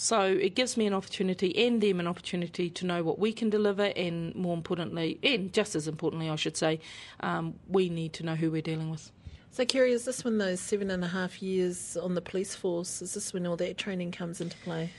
[0.00, 3.50] So it gives me an opportunity and them an opportunity to know what we can
[3.50, 6.78] deliver, and more importantly, and just as importantly, I should say,
[7.18, 9.10] um, we need to know who we're dealing with.
[9.50, 13.02] So, Kiri, is this when those seven and a half years on the police force,
[13.02, 14.90] is this when all that training comes into play?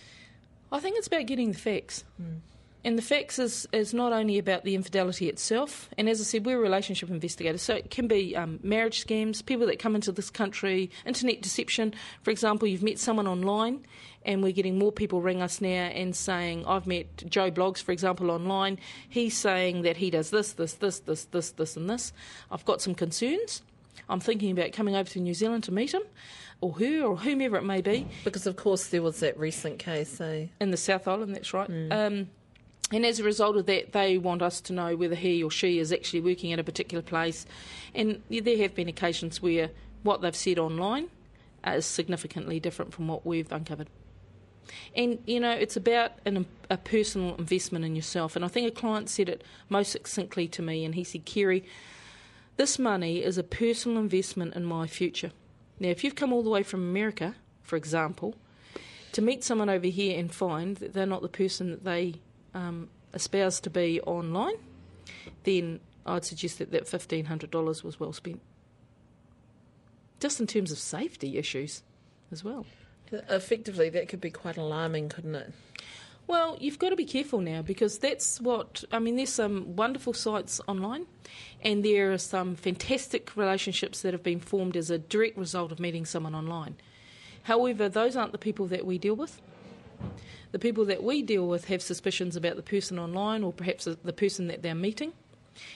[0.70, 2.04] I think it's about getting the facts.
[2.84, 6.46] And the facts is, is not only about the infidelity itself, and as I said,
[6.46, 10.30] we're relationship investigators, so it can be um, marriage scams, people that come into this
[10.30, 11.94] country, internet deception.
[12.24, 13.86] For example, you've met someone online,
[14.24, 17.92] and we're getting more people ring us now and saying, I've met Joe Blogs, for
[17.92, 18.80] example, online.
[19.10, 22.14] He's saying that he does this, this, this, this, this, this, and this.
[22.50, 23.62] I've got some concerns.
[24.08, 26.04] I'm thinking about coming over to New Zealand to meet him,
[26.62, 30.22] or her, or whomever it may be Because, of course, there was that recent case,
[30.22, 30.48] eh?
[30.62, 31.70] in the South Island, that's right.
[31.92, 32.30] Um,
[32.92, 35.80] and as a result of that, they want us to know whether he or she
[35.80, 37.46] is actually working at a particular place.
[37.94, 39.70] And there have been occasions where
[40.02, 41.10] what they've said online
[41.66, 43.90] uh, is significantly different from what we've uncovered.
[44.96, 48.36] And, you know, it's about an, a personal investment in yourself.
[48.36, 51.64] And I think a client said it most succinctly to me, and he said, Kiri,
[52.58, 55.32] this money is a personal investment in my future.
[55.80, 58.36] Now, if you've come all the way from America, for example,
[59.12, 62.16] to meet someone over here and find that they're not the person that they
[62.60, 64.56] um, espouse to be online,
[65.44, 68.42] then I'd suggest that that $1,500 was well spent.
[70.20, 71.82] Just in terms of safety issues
[72.32, 72.66] as well.
[73.12, 75.54] Effectively, that could be quite alarming, couldn't it?
[76.28, 79.16] Well, you've got to be careful now because that's what I mean.
[79.16, 81.08] There's some wonderful sites online,
[81.64, 85.80] and there are some fantastic relationships that have been formed as a direct result of
[85.80, 86.76] meeting someone online.
[87.44, 89.42] However, those aren't the people that we deal with.
[90.52, 94.14] The people that we deal with have suspicions about the person online or perhaps the
[94.14, 95.14] person that they're meeting.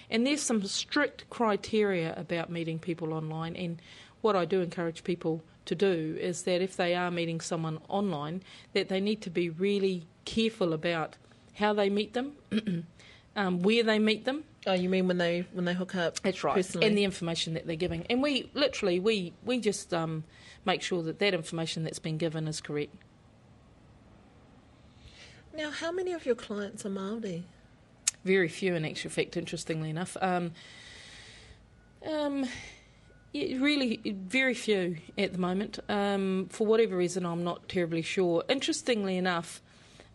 [0.09, 3.55] And there's some strict criteria about meeting people online.
[3.55, 3.81] And
[4.21, 8.41] what I do encourage people to do is that if they are meeting someone online,
[8.73, 11.17] that they need to be really careful about
[11.55, 12.33] how they meet them,
[13.35, 14.43] um, where they meet them.
[14.65, 16.19] Oh, you mean when they when they hook up?
[16.21, 16.87] That's right, Personally?
[16.87, 18.05] and the information that they're giving.
[18.09, 20.23] And we literally we we just um,
[20.65, 22.95] make sure that that information that's been given is correct.
[25.53, 27.43] Now, how many of your clients are Maori?
[28.25, 30.17] Very few, in actual fact, interestingly enough.
[30.21, 30.51] Um,
[32.09, 32.45] um,
[33.33, 35.79] yeah, really, very few at the moment.
[35.89, 38.43] Um, for whatever reason, I'm not terribly sure.
[38.47, 39.61] Interestingly enough,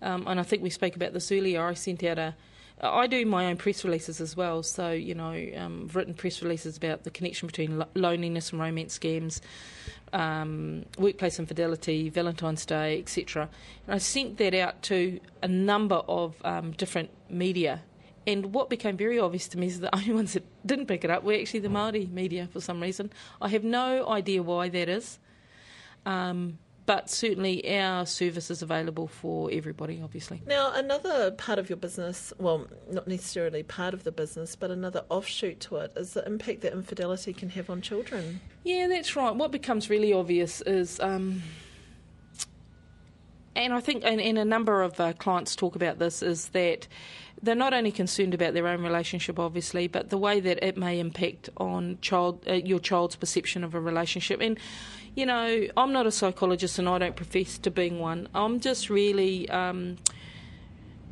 [0.01, 2.35] um, and I think we spoke about this earlier, I sent out a,
[2.81, 4.63] I do my own press releases as well.
[4.63, 8.61] So, you know, um, I've written press releases about the connection between lo- loneliness and
[8.61, 9.41] romance scams,
[10.13, 13.49] um, workplace infidelity, Valentine's Day, etc.
[13.87, 17.83] And I sent that out to a number of um, different media.
[18.27, 21.11] And what became very obvious to me is the only ones that didn't pick it
[21.11, 23.11] up were actually the Māori media for some reason.
[23.41, 25.19] I have no idea why that is.
[26.07, 26.59] Um,
[26.89, 30.41] but certainly our service is available for everybody, obviously.
[30.47, 35.05] Now, another part of your business, well, not necessarily part of the business, but another
[35.11, 38.41] offshoot to it is the impact that infidelity can have on children.
[38.65, 39.37] Yeah, that's right.
[39.37, 41.43] What becomes really obvious is, um,
[43.55, 46.89] and I think, and, and a number of uh, clients talk about this, is that
[47.43, 51.01] they're not only concerned about their own relationship, obviously, but the way that it may
[51.01, 54.41] impact on child, uh, your child's perception of a relationship.
[54.41, 54.59] And
[55.19, 58.29] you know, I'm not a psychologist and I don't profess to being one.
[58.37, 59.97] I'm just really um,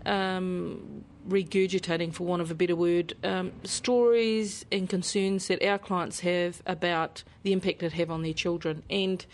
[0.05, 6.21] um, regurgitating, for want of a better word, um, stories and concerns that our clients
[6.21, 8.85] have about the impact it have on their children.
[8.89, 9.27] And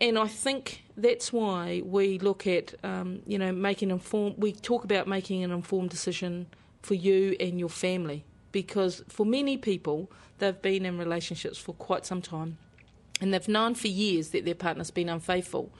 [0.00, 4.34] and I think that's why we look at, um, you know, making informed.
[4.38, 6.48] We talk about making an informed decision
[6.82, 12.04] for you and your family because for many people, they've been in relationships for quite
[12.04, 12.58] some time
[13.20, 15.72] and they've known for years that their partner's been unfaithful.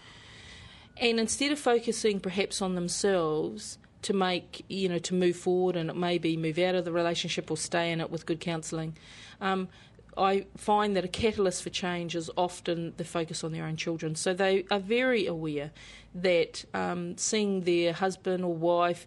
[0.96, 5.92] And instead of focusing perhaps on themselves to make, you know, to move forward and
[5.98, 8.96] maybe move out of the relationship or stay in it with good counselling,
[9.40, 9.68] um,
[10.16, 14.14] I find that a catalyst for change is often the focus on their own children.
[14.14, 15.72] So they are very aware
[16.14, 19.06] that um, seeing their husband or wife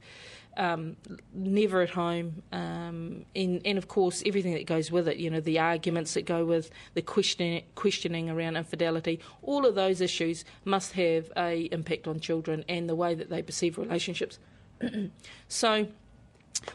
[0.57, 0.97] um,
[1.33, 5.17] never at home, um, and, and of course everything that goes with it.
[5.17, 9.19] You know, the arguments that go with the questioning, questioning around infidelity.
[9.41, 13.41] All of those issues must have a impact on children and the way that they
[13.41, 14.39] perceive relationships.
[15.47, 15.87] so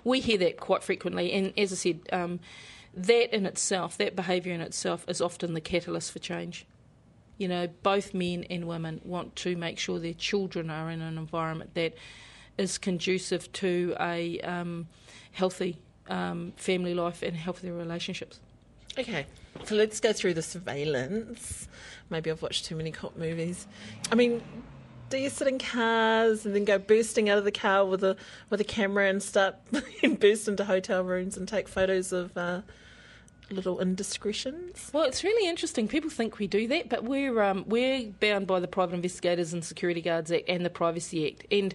[0.04, 2.00] we hear that quite frequently, and as I said.
[2.12, 2.40] Um,
[2.94, 6.66] that in itself, that behaviour in itself, is often the catalyst for change.
[7.38, 11.16] You know, both men and women want to make sure their children are in an
[11.16, 11.94] environment that
[12.62, 14.88] is conducive to a um,
[15.32, 15.76] healthy
[16.08, 18.40] um, family life and healthy relationships.
[18.98, 19.26] Okay,
[19.64, 21.68] so let's go through the surveillance.
[22.10, 23.66] Maybe I've watched too many cop movies.
[24.10, 24.42] I mean,
[25.08, 28.16] do you sit in cars and then go bursting out of the car with a
[28.50, 29.56] with a camera and start
[30.02, 32.62] and burst into hotel rooms and take photos of uh,
[33.50, 34.90] little indiscretions?
[34.92, 35.88] Well, it's really interesting.
[35.88, 39.64] People think we do that, but we're um, we're bound by the Private Investigators and
[39.64, 41.74] Security Guards Act and the Privacy Act, and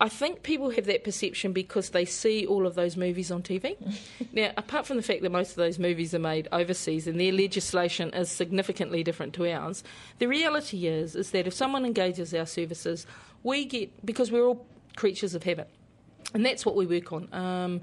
[0.00, 3.76] I think people have that perception because they see all of those movies on TV.
[4.32, 7.32] now, apart from the fact that most of those movies are made overseas and their
[7.32, 9.84] legislation is significantly different to ours,
[10.18, 13.06] the reality is is that if someone engages our services,
[13.42, 15.68] we get because we're all creatures of habit,
[16.32, 17.28] and that's what we work on.
[17.32, 17.80] Um,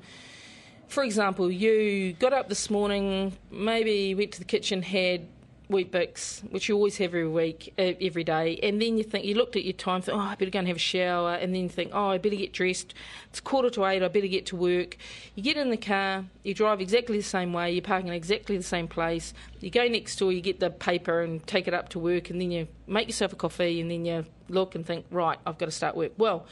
[0.88, 5.28] for example, you got up this morning, maybe went to the kitchen, had
[5.70, 9.36] Weet-Bix, which you always have every week, uh, every day, and then you think you
[9.36, 11.64] looked at your time, think, oh, I better go and have a shower, and then
[11.64, 12.94] you think, oh, I better get dressed.
[13.30, 14.98] It's quarter to eight, I better get to work.
[15.36, 18.56] You get in the car, you drive exactly the same way, you park in exactly
[18.56, 19.34] the same place.
[19.60, 22.40] You go next door, you get the paper and take it up to work, and
[22.40, 25.66] then you make yourself a coffee, and then you look and think, right, I've got
[25.66, 26.14] to start work.
[26.18, 26.46] Well,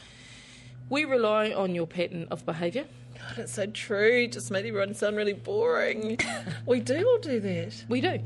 [0.90, 2.84] we rely on your pattern of behaviour.
[3.18, 4.28] God, it's so true.
[4.28, 6.18] Just made everyone sound really boring.
[6.66, 7.84] we do all do that.
[7.88, 8.20] We do.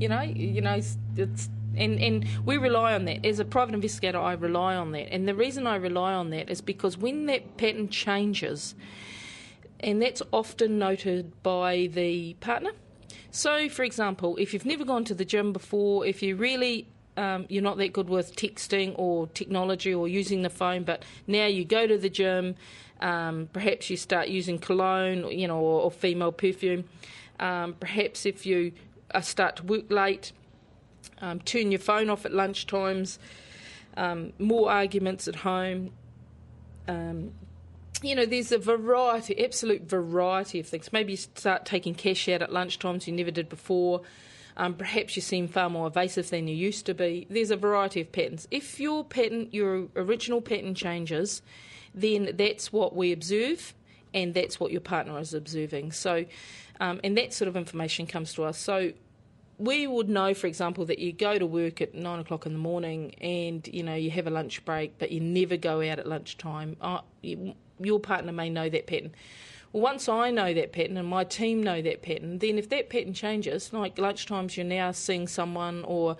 [0.00, 0.80] You know, you know,
[1.16, 4.18] it's and and we rely on that as a private investigator.
[4.18, 7.58] I rely on that, and the reason I rely on that is because when that
[7.58, 8.74] pattern changes,
[9.80, 12.70] and that's often noted by the partner.
[13.30, 16.86] So, for example, if you've never gone to the gym before, if you really
[17.18, 21.44] um, you're not that good with texting or technology or using the phone, but now
[21.44, 22.56] you go to the gym,
[23.02, 26.84] um, perhaps you start using cologne, you know, or, or female perfume.
[27.38, 28.72] Um, perhaps if you
[29.18, 30.32] start to work late,
[31.20, 33.18] um, turn your phone off at lunch times,
[33.96, 35.90] um, more arguments at home.
[36.86, 37.32] Um,
[38.02, 40.92] you know, there's a variety, absolute variety of things.
[40.92, 44.02] Maybe you start taking cash out at lunch times you never did before.
[44.56, 47.26] Um, perhaps you seem far more evasive than you used to be.
[47.30, 48.48] There's a variety of patterns.
[48.50, 51.42] If your pattern, your original pattern changes,
[51.94, 53.74] then that's what we observe,
[54.12, 55.92] and that's what your partner is observing.
[55.92, 56.24] So,
[56.80, 58.58] um, and that sort of information comes to us.
[58.58, 58.92] So
[59.58, 62.58] we would know, for example, that you go to work at nine o'clock in the
[62.58, 66.08] morning and you know you have a lunch break, but you never go out at
[66.08, 66.76] lunchtime.
[66.80, 69.12] Uh, you, your partner may know that pattern.
[69.72, 72.90] Well, once I know that pattern and my team know that pattern, then if that
[72.90, 76.16] pattern changes, like lunchtimes, you're now seeing someone or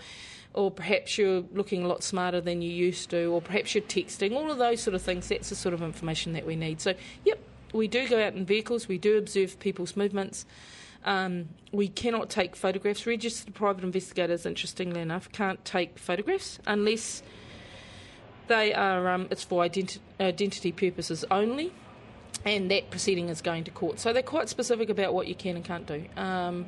[0.53, 4.35] or perhaps you're looking a lot smarter than you used to, or perhaps you're texting,
[4.35, 6.81] all of those sort of things, that's the sort of information that we need.
[6.81, 6.95] So,
[7.25, 7.39] yep,
[7.73, 10.47] we do go out in vehicles, we do observe people's movements.
[11.05, 13.07] Um, we cannot take photographs.
[13.07, 17.23] Registered private investigators, interestingly enough, can't take photographs unless
[18.49, 19.09] they are.
[19.09, 21.73] Um, it's for identi- identity purposes only,
[22.45, 23.99] and that proceeding is going to court.
[23.99, 26.05] So they're quite specific about what you can and can't do.
[26.16, 26.66] Um,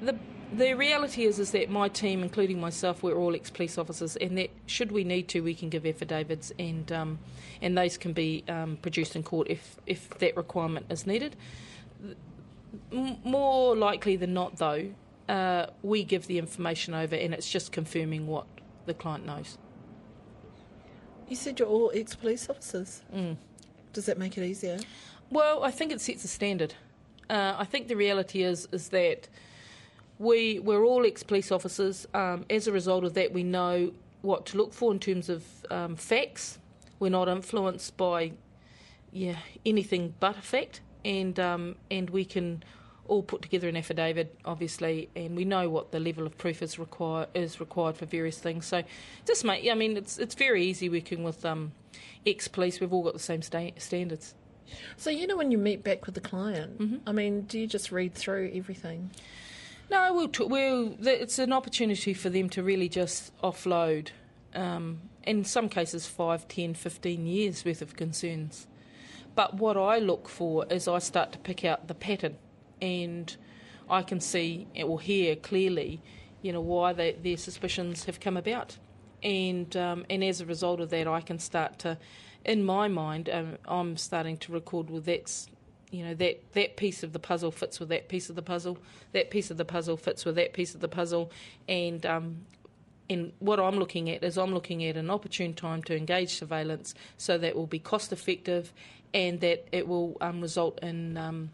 [0.00, 0.16] the
[0.56, 4.36] the reality is is that my team, including myself, we're all ex police officers, and
[4.38, 7.18] that should we need to, we can give affidavits, and um,
[7.60, 11.36] and those can be um, produced in court if if that requirement is needed.
[12.92, 14.92] M- more likely than not, though,
[15.28, 18.46] uh, we give the information over, and it's just confirming what
[18.86, 19.58] the client knows.
[21.28, 23.02] You said you're all ex police officers.
[23.14, 23.36] Mm.
[23.92, 24.78] Does that make it easier?
[25.30, 26.74] Well, I think it sets a standard.
[27.30, 29.28] Uh, I think the reality is is that
[30.22, 32.06] we we're all ex police officers.
[32.14, 33.92] Um, as a result of that, we know
[34.22, 36.58] what to look for in terms of um, facts.
[36.98, 38.32] We're not influenced by
[39.10, 42.62] yeah anything but a fact, and um, and we can
[43.08, 46.78] all put together an affidavit, obviously, and we know what the level of proof is
[46.78, 48.64] require is required for various things.
[48.64, 48.84] So,
[49.26, 51.72] just make I mean, it's it's very easy working with um,
[52.24, 52.80] ex police.
[52.80, 54.34] We've all got the same sta- standards.
[54.96, 56.96] So, you know, when you meet back with the client, Mm-hmm.
[57.06, 59.10] I mean, do you just read through everything?
[59.90, 64.08] No, we'll, t- we'll it's an opportunity for them to really just offload,
[64.54, 68.66] um, in some cases, 5, 10, 15 years worth of concerns.
[69.34, 72.36] But what I look for is I start to pick out the pattern,
[72.80, 73.34] and
[73.88, 76.00] I can see or hear clearly,
[76.42, 78.78] you know, why they, their suspicions have come about,
[79.22, 81.98] and um, and as a result of that, I can start to,
[82.44, 84.90] in my mind, um, I'm starting to record.
[84.90, 85.48] Well, that's
[85.92, 88.78] you know that that piece of the puzzle fits with that piece of the puzzle.
[89.12, 91.30] That piece of the puzzle fits with that piece of the puzzle,
[91.68, 92.38] and um,
[93.08, 96.94] and what I'm looking at is I'm looking at an opportune time to engage surveillance,
[97.18, 98.72] so that will be cost effective,
[99.12, 101.50] and that it will um, result in um,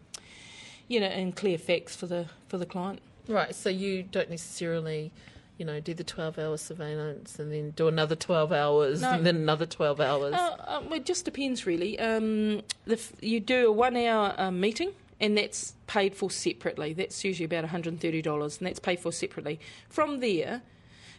[0.87, 3.01] you know in clear facts for the for the client.
[3.29, 5.11] Right, so you don't necessarily,
[5.59, 9.11] you know, do the 12 hour surveillance and then do another 12 hours No.
[9.11, 10.33] and then another 12 hours.
[10.33, 11.99] Uh, well, it just depends, really.
[11.99, 16.93] Um, the f- you do a one hour um, meeting, and that's paid for separately.
[16.93, 19.59] That's usually about $130, and that's paid for separately.
[19.89, 20.61] From there,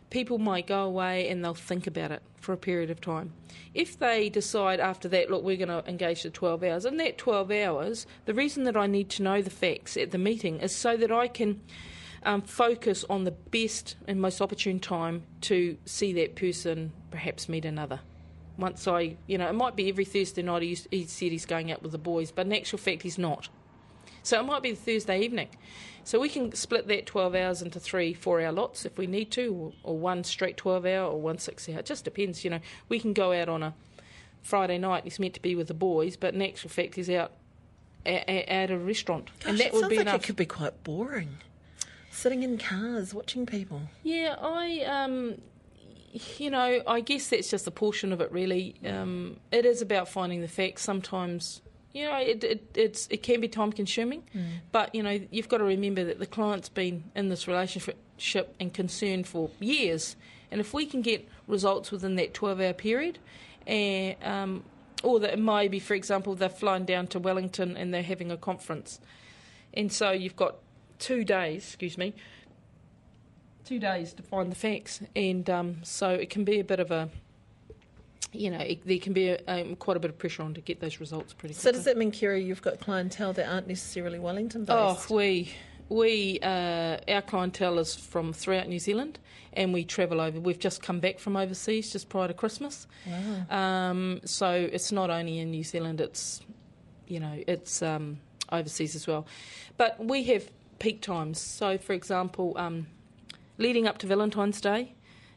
[0.09, 3.35] people might go away and they'll think about it for a period of time.
[3.75, 7.19] If they decide after that, look, we're going to engage the 12 hours, in that
[7.19, 10.75] 12 hours, the reason that I need to know the facts at the meeting is
[10.75, 11.61] so that I can
[12.25, 17.65] um, focus on the best and most opportune time to see that person perhaps meet
[17.65, 18.01] another.
[18.59, 21.73] Once I, you know, it might be every Thursday night he, he said he's going
[21.73, 23.49] out with the boys, but in actual fact he's not.
[24.23, 25.49] So it might be the Thursday evening.
[26.05, 29.31] So we can split that 12 hours into three four hour lots if we need
[29.33, 31.79] to, or, or one straight 12 hour or one six hour.
[31.79, 32.61] It just depends, you know.
[32.89, 33.75] We can go out on a
[34.43, 37.33] Friday night, he's meant to be with the boys, but in actual fact he's out
[38.07, 39.31] at, at a restaurant.
[39.41, 40.23] Gosh, and that would be like enough.
[40.23, 41.39] it could be quite boring.
[42.21, 43.81] Sitting in cars, watching people.
[44.03, 45.41] Yeah, I, um,
[46.37, 48.31] you know, I guess that's just a portion of it.
[48.31, 50.83] Really, um, it is about finding the facts.
[50.83, 51.63] Sometimes,
[51.95, 54.23] you know, it it it's, it can be time consuming,
[54.71, 58.75] but you know, you've got to remember that the client's been in this relationship and
[58.75, 60.15] concerned for years,
[60.51, 63.19] and if we can get results within that twelve hour period,
[63.67, 64.65] and um,
[65.03, 68.31] or that it might be, for example, they're flying down to Wellington and they're having
[68.31, 69.01] a conference,
[69.73, 70.57] and so you've got
[71.01, 72.15] two days, excuse me,
[73.65, 76.93] two days to find the facts, and um, so it can be a bit of
[76.93, 77.09] a,
[78.33, 80.61] you know, it, there can be a, um, quite a bit of pressure on to
[80.61, 81.73] get those results pretty quickly.
[81.73, 85.11] So does that mean, Kiri, you've got clientele that aren't necessarily Wellington based?
[85.11, 85.53] Oh, we
[85.89, 89.19] we uh, our clientele is from throughout New Zealand,
[89.53, 90.39] and we travel over.
[90.39, 92.87] We've just come back from overseas just prior to Christmas.
[93.51, 96.41] Um, so it's not only in New Zealand; it's
[97.09, 98.19] you know it's um,
[98.53, 99.27] overseas as well.
[99.77, 100.49] But we have
[100.81, 101.39] peak times.
[101.39, 102.89] So, for example, um,
[103.57, 104.95] leading up to Valentine's Day,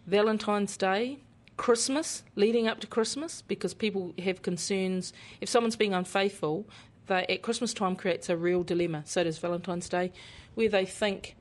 [0.08, 1.20] Valentine's Day,
[1.56, 5.14] Christmas, leading up to Christmas, because people have concerns.
[5.40, 6.66] If someone's being unfaithful,
[7.06, 9.04] they, at Christmas time creates a real dilemma.
[9.06, 10.12] So does Valentine's Day,
[10.56, 11.36] where they think,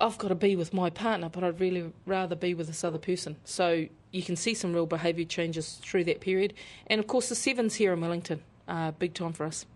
[0.00, 2.98] I've got to be with my partner, but I'd really rather be with this other
[2.98, 3.36] person.
[3.44, 6.54] So you can see some real behaviour changes through that period.
[6.86, 9.66] And of course, the sevens here in Wellington are big time for us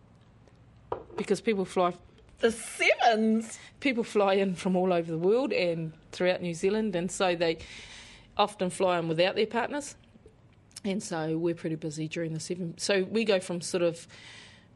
[1.17, 1.95] because people fly
[2.41, 3.59] The sevens.
[3.81, 7.59] people fly in from all over the world and throughout New Zealand, and so they
[8.37, 9.95] often fly in without their partners.
[10.85, 12.75] And so we're pretty busy during the seven.
[12.79, 14.07] So we go from sort of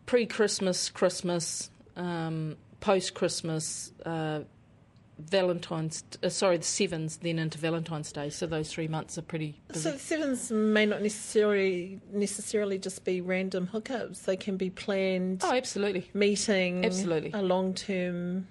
[0.07, 4.41] pre Christmas, Christmas, um, post Christmas, uh,
[5.21, 8.31] Valentine's, uh, sorry, the sevens, then into Valentine's Day.
[8.31, 9.81] So those three months are pretty busy.
[9.81, 14.25] So the sevens may not necessarily necessarily just be random hookups.
[14.25, 16.11] They can be planned oh, absolutely.
[16.14, 17.31] meeting, Absolutely.
[17.33, 18.47] a long term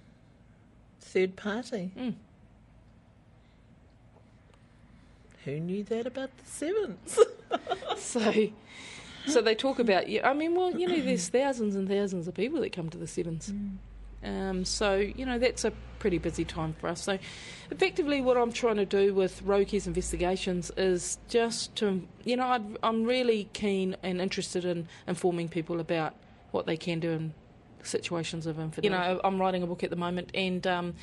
[1.01, 1.91] third party.
[1.97, 2.13] Mm.
[5.45, 7.19] Who knew that about the sevens?
[7.97, 8.49] So,
[9.27, 10.05] so they talk about.
[10.23, 13.07] I mean, well, you know, there's thousands and thousands of people that come to the
[13.07, 13.53] sevens.
[14.23, 17.03] Um, so you know that's a pretty busy time for us.
[17.03, 17.19] So,
[17.69, 22.77] effectively, what I'm trying to do with Roki's investigations is just to, you know, I'd,
[22.81, 26.15] I'm really keen and interested in informing people about
[26.51, 27.33] what they can do in
[27.83, 28.87] situations of infidelity.
[28.87, 30.95] You know, I'm writing a book at the moment, and um,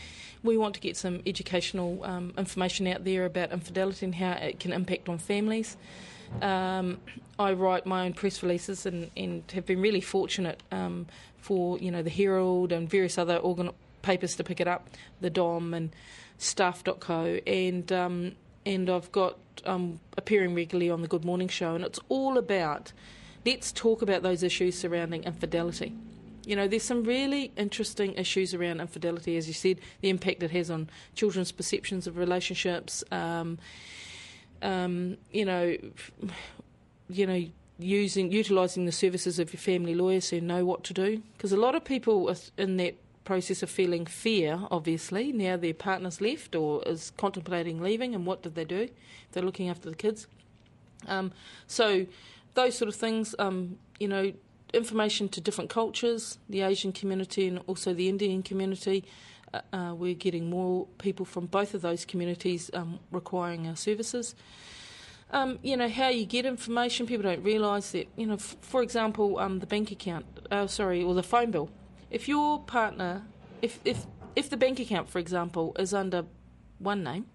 [0.42, 4.58] we want to get some educational um, information out there about infidelity and how it
[4.58, 5.76] can impact on families.
[6.42, 6.98] Um,
[7.38, 11.06] I write my own press releases and, and have been really fortunate um,
[11.46, 13.70] for you know the Herald and various other organ-
[14.02, 14.88] papers to pick it up,
[15.20, 15.94] the Dom and
[16.38, 18.32] Stuff.co, and um,
[18.66, 22.92] and I've got um, appearing regularly on the Good Morning Show, and it's all about
[23.44, 25.92] let's talk about those issues surrounding infidelity.
[26.44, 30.50] You know, there's some really interesting issues around infidelity, as you said, the impact it
[30.50, 33.04] has on children's perceptions of relationships.
[33.12, 33.58] Um,
[34.62, 35.76] um, you know,
[37.08, 37.46] you know,
[37.78, 41.56] using utilising the services of your family lawyers who know what to do, because a
[41.56, 44.60] lot of people are in that process of feeling fear.
[44.70, 48.88] Obviously, now their partner's left or is contemplating leaving, and what did they do?
[49.32, 50.26] They're looking after the kids.
[51.06, 51.32] Um,
[51.66, 52.06] so
[52.54, 54.32] those sort of things, um, you know,
[54.72, 59.04] information to different cultures, the Asian community and also the Indian community.
[59.54, 64.34] Uh, uh, we're getting more people from both of those communities um, requiring our services.
[65.30, 67.06] Um, you know how you get information.
[67.06, 68.08] People don't realise that.
[68.16, 70.26] You know, f- for example, um, the bank account.
[70.50, 71.68] Uh, sorry, or the phone bill.
[72.10, 73.22] If your partner,
[73.60, 74.06] if if
[74.36, 76.24] if the bank account, for example, is under
[76.78, 77.26] one name,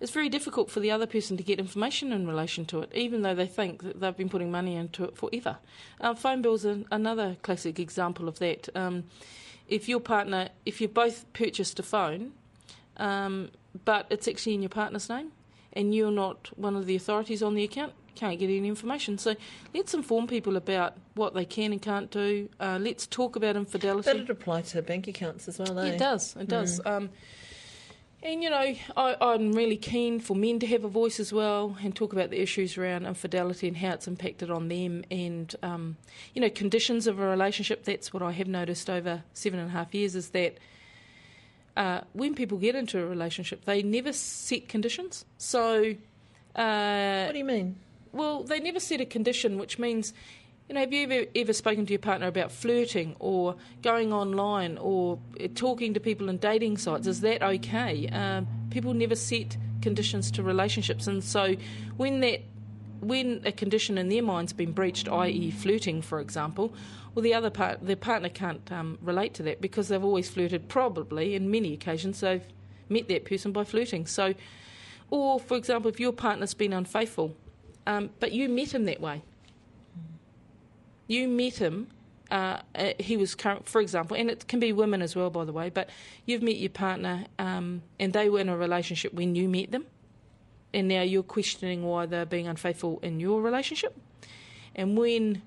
[0.00, 3.22] it's very difficult for the other person to get information in relation to it, even
[3.22, 5.58] though they think that they've been putting money into it forever.
[6.00, 8.68] Uh, phone bills are another classic example of that.
[8.74, 9.04] Um,
[9.68, 12.32] if your partner, if you both purchased a phone,
[12.96, 13.50] um,
[13.84, 15.32] but it's actually in your partner's name,
[15.72, 19.18] and you're not one of the authorities on the account, can't get any information.
[19.18, 19.34] So
[19.74, 22.48] let's inform people about what they can and can't do.
[22.60, 24.06] Uh, let's talk about infidelity.
[24.06, 25.92] That'd apply to bank accounts as well, eh?
[25.92, 26.36] It does.
[26.36, 26.80] It does.
[26.84, 27.10] Um,
[28.22, 31.76] and you know, I, I'm really keen for men to have a voice as well
[31.82, 35.96] and talk about the issues around infidelity and how it's impacted on them and um,
[36.32, 37.84] you know conditions of a relationship.
[37.84, 40.58] That's what I have noticed over seven and a half years is that
[41.76, 45.24] uh, when people get into a relationship, they never set conditions.
[45.38, 45.94] So,
[46.54, 47.76] uh, What do you mean?
[48.12, 50.12] well, they never set a condition, which means,
[50.68, 54.76] you know, have you ever, ever spoken to your partner about flirting or going online
[54.78, 55.18] or
[55.54, 57.06] talking to people in dating sites?
[57.06, 58.08] Is that okay?
[58.08, 61.56] Um, people never set conditions to relationships, and so
[61.96, 62.42] when that
[63.02, 66.72] when a condition in their mind's been breached, i.e., flirting, for example,
[67.14, 70.68] well, the other part, their partner can't um, relate to that because they've always flirted.
[70.68, 72.44] Probably, in many occasions, they've
[72.88, 74.06] met that person by flirting.
[74.06, 74.34] So,
[75.10, 77.36] or for example, if your partner's been unfaithful,
[77.86, 79.22] um, but you met him that way.
[81.08, 81.88] You met him.
[82.30, 85.44] Uh, uh, he was current, for example, and it can be women as well, by
[85.44, 85.68] the way.
[85.68, 85.90] But
[86.24, 89.84] you've met your partner, um, and they were in a relationship when you met them,
[90.74, 93.96] and now you're questioning why they're being unfaithful in your relationship.
[94.74, 95.42] And when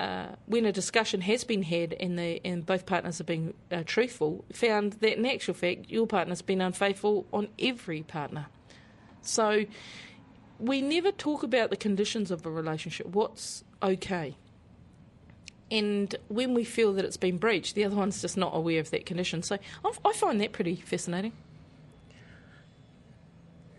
[0.00, 3.82] uh, when a discussion has been had and the and both partners have been uh,
[3.84, 8.46] truthful, found that in actual fact your partner's been unfaithful on every partner.
[9.20, 9.66] So
[10.58, 13.08] we never talk about the conditions of a relationship.
[13.08, 14.36] What's okay?
[15.70, 18.90] And when we feel that it's been breached, the other one's just not aware of
[18.90, 19.42] that condition.
[19.42, 21.32] So I I find that pretty fascinating.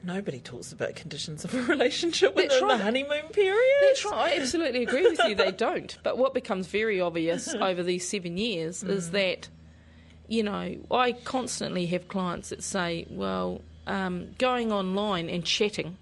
[0.04, 3.78] Nobody talks about conditions of a relationship when they're in the honeymoon period.
[3.82, 4.34] That's right.
[4.34, 5.36] I absolutely agree with you.
[5.36, 5.97] They don't.
[6.04, 9.47] But what becomes very obvious over these seven years is that,
[10.28, 15.97] you know, I constantly have clients that say, well, um, going online and chatting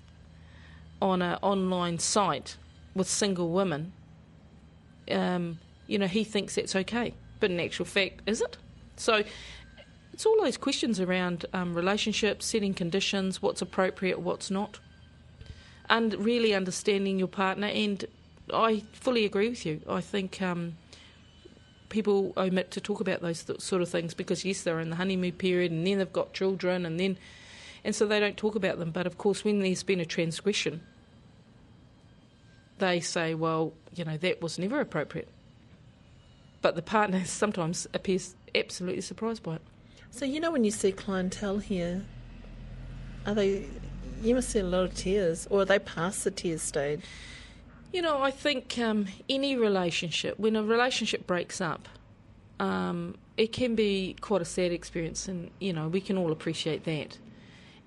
[1.01, 2.57] on an online site
[2.95, 3.93] with single women,
[5.11, 7.13] um, you know, he thinks that's okay.
[7.39, 8.57] But in actual fact, is it?
[8.95, 9.23] So
[10.19, 14.77] it's all those questions around um, relationships, setting conditions, what's appropriate, what's not
[15.89, 17.67] and really understanding your partner.
[17.67, 18.03] And
[18.53, 19.79] I fully agree with you.
[19.87, 20.75] I think um,
[21.87, 24.97] people omit to talk about those th- sort of things because yes, they're in the
[24.97, 27.17] honeymoon period, and then they've got children, and then
[27.85, 28.91] and so they don't talk about them.
[28.91, 30.81] But of course, when there's been a transgression,
[32.79, 35.29] they say, "Well, you know, that was never appropriate."
[36.61, 39.61] But the partner sometimes appears absolutely surprised by it.
[40.11, 42.03] So you know when you see clientele here,
[43.25, 43.67] are they?
[44.21, 47.01] You must see a lot of tears, or are they past the tears stage?
[47.93, 51.87] You know, I think um, any relationship, when a relationship breaks up,
[52.59, 56.83] um, it can be quite a sad experience, and you know we can all appreciate
[56.83, 57.17] that.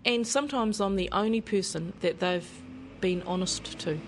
[0.05, 2.51] And sometimes I'm the only person that they've
[3.01, 4.01] been honest to,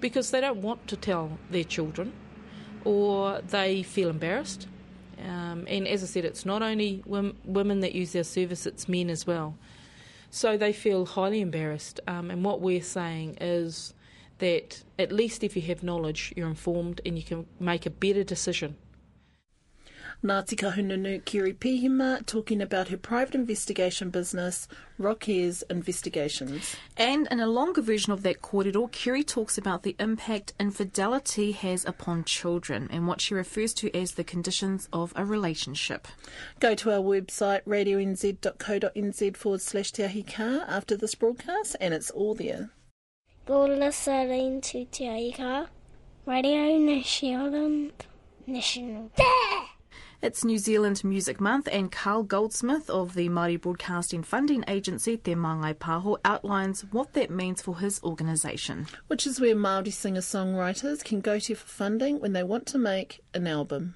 [0.00, 2.12] because they don't want to tell their children,
[2.84, 4.68] or they feel embarrassed.
[5.26, 9.10] Um, and as I said, it's not only women that use their service; it's men
[9.10, 9.56] as well.
[10.30, 12.00] So they feel highly embarrassed.
[12.06, 13.94] Um, and what we're saying is
[14.38, 18.22] that at least if you have knowledge, you're informed and you can make a better
[18.22, 18.76] decision
[20.24, 24.66] Ngāti Kahungunu Kiri Pihema talking about her private investigation business,
[24.98, 26.74] Rockair's Investigations.
[26.96, 31.84] And in a longer version of that kōrero, Kiri talks about the impact infidelity has
[31.84, 36.08] upon children and what she refers to as the conditions of a relationship.
[36.60, 42.10] Go to our website, radionz.co.nz forward slash te ahi kaa after this broadcast and it's
[42.10, 42.70] all there.
[43.48, 45.66] You're listening to Te Ahi Kaa,
[46.26, 47.70] Radio National.
[50.26, 50.32] National.
[50.32, 55.34] It's New Zealand Music Month, and Carl Goldsmith of the Māori Broadcasting Funding Agency, Te
[55.34, 58.86] Māngai Pāho, outlines what that means for his organisation.
[59.06, 63.20] Which is where Māori singer-songwriters can go to for funding when they want to make
[63.34, 63.94] an album.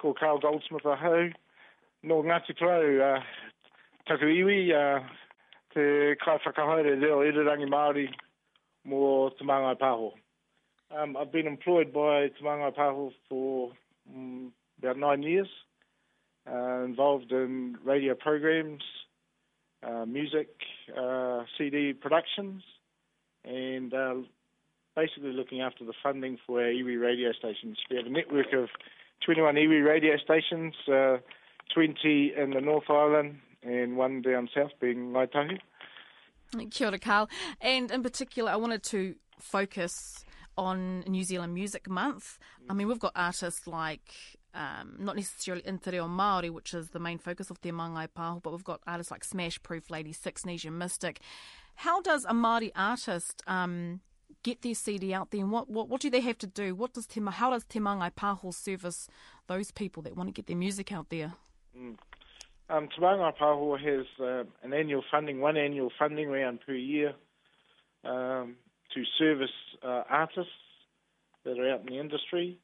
[0.00, 1.30] Ko Carl Goldsmith aho,
[2.02, 3.22] no Ngāti Porou, uh,
[4.06, 5.00] taku iwi, uh,
[5.74, 8.08] te kai whakahaere reo irirangi Māori
[8.86, 10.12] mō Te Māngai Pāho.
[10.90, 13.72] Um, I've been employed by Te Māngai Pāho for
[14.08, 15.48] um, about nine years,
[16.50, 18.82] uh, involved in radio programs,
[19.82, 20.48] uh, music,
[20.96, 22.62] uh, CD productions,
[23.44, 24.14] and uh,
[24.96, 27.78] basically looking after the funding for our iwi radio stations.
[27.90, 28.68] We have a network of
[29.24, 31.18] 21 iwi radio stations, uh,
[31.74, 35.58] 20 in the North Island, and one down south being Ngāi Tahu.
[36.70, 37.28] Kia ora, Carl.
[37.60, 40.24] And in particular, I wanted to focus
[40.56, 42.38] on New Zealand Music Month.
[42.68, 46.90] I mean, we've got artists like um, not necessarily in Te Reo Māori, which is
[46.90, 50.42] the main focus of Te Māngai Pāho, but we've got artists like Smashproof Lady, Six
[50.42, 51.18] Nesian Mystik.
[51.76, 54.00] How does a Māori artist um,
[54.42, 56.74] get their CD out there, and what, what, what do they have to do?
[56.74, 59.08] What does Te, how does Te Māngai Pāho service
[59.46, 61.34] those people that want to get their music out there?
[61.76, 61.96] Mm.
[62.70, 67.14] Um, Te Māngai Pāho has uh, an annual funding, one annual funding round per year
[68.04, 68.56] um,
[68.94, 69.50] to service
[69.82, 70.52] uh, artists
[71.44, 72.58] that are out in the industry.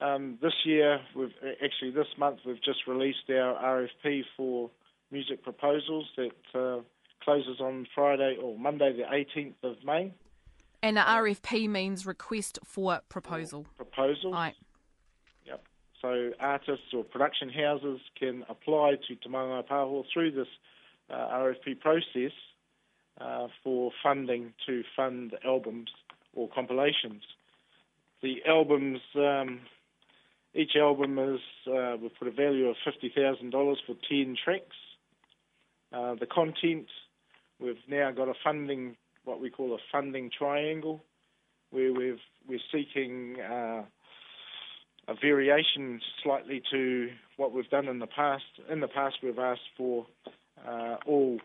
[0.00, 1.32] Um, this year, we've
[1.62, 4.70] actually this month we've just released our RFP for
[5.10, 6.80] music proposals that uh,
[7.22, 10.12] closes on Friday or Monday, the 18th of May.
[10.82, 13.66] And the RFP means request for proposal.
[13.76, 14.32] proposal.
[14.32, 14.54] Right.
[15.44, 15.64] Yep.
[16.00, 20.46] So artists or production houses can apply to Te Māngai Pāho through this
[21.10, 22.32] uh, RFP process
[23.20, 25.90] uh, for funding to fund albums
[26.34, 27.24] or compilations.
[28.22, 29.60] The albums um,
[30.54, 34.76] each album is uh, we put a value of fifty thousand dollars for ten tracks.
[35.92, 36.86] Uh, the content
[37.60, 41.04] we've now got a funding what we call a funding triangle,
[41.70, 43.82] where we've we're seeking uh,
[45.08, 48.44] a variation slightly to what we've done in the past.
[48.70, 50.06] In the past, we've asked for
[50.66, 51.38] uh, all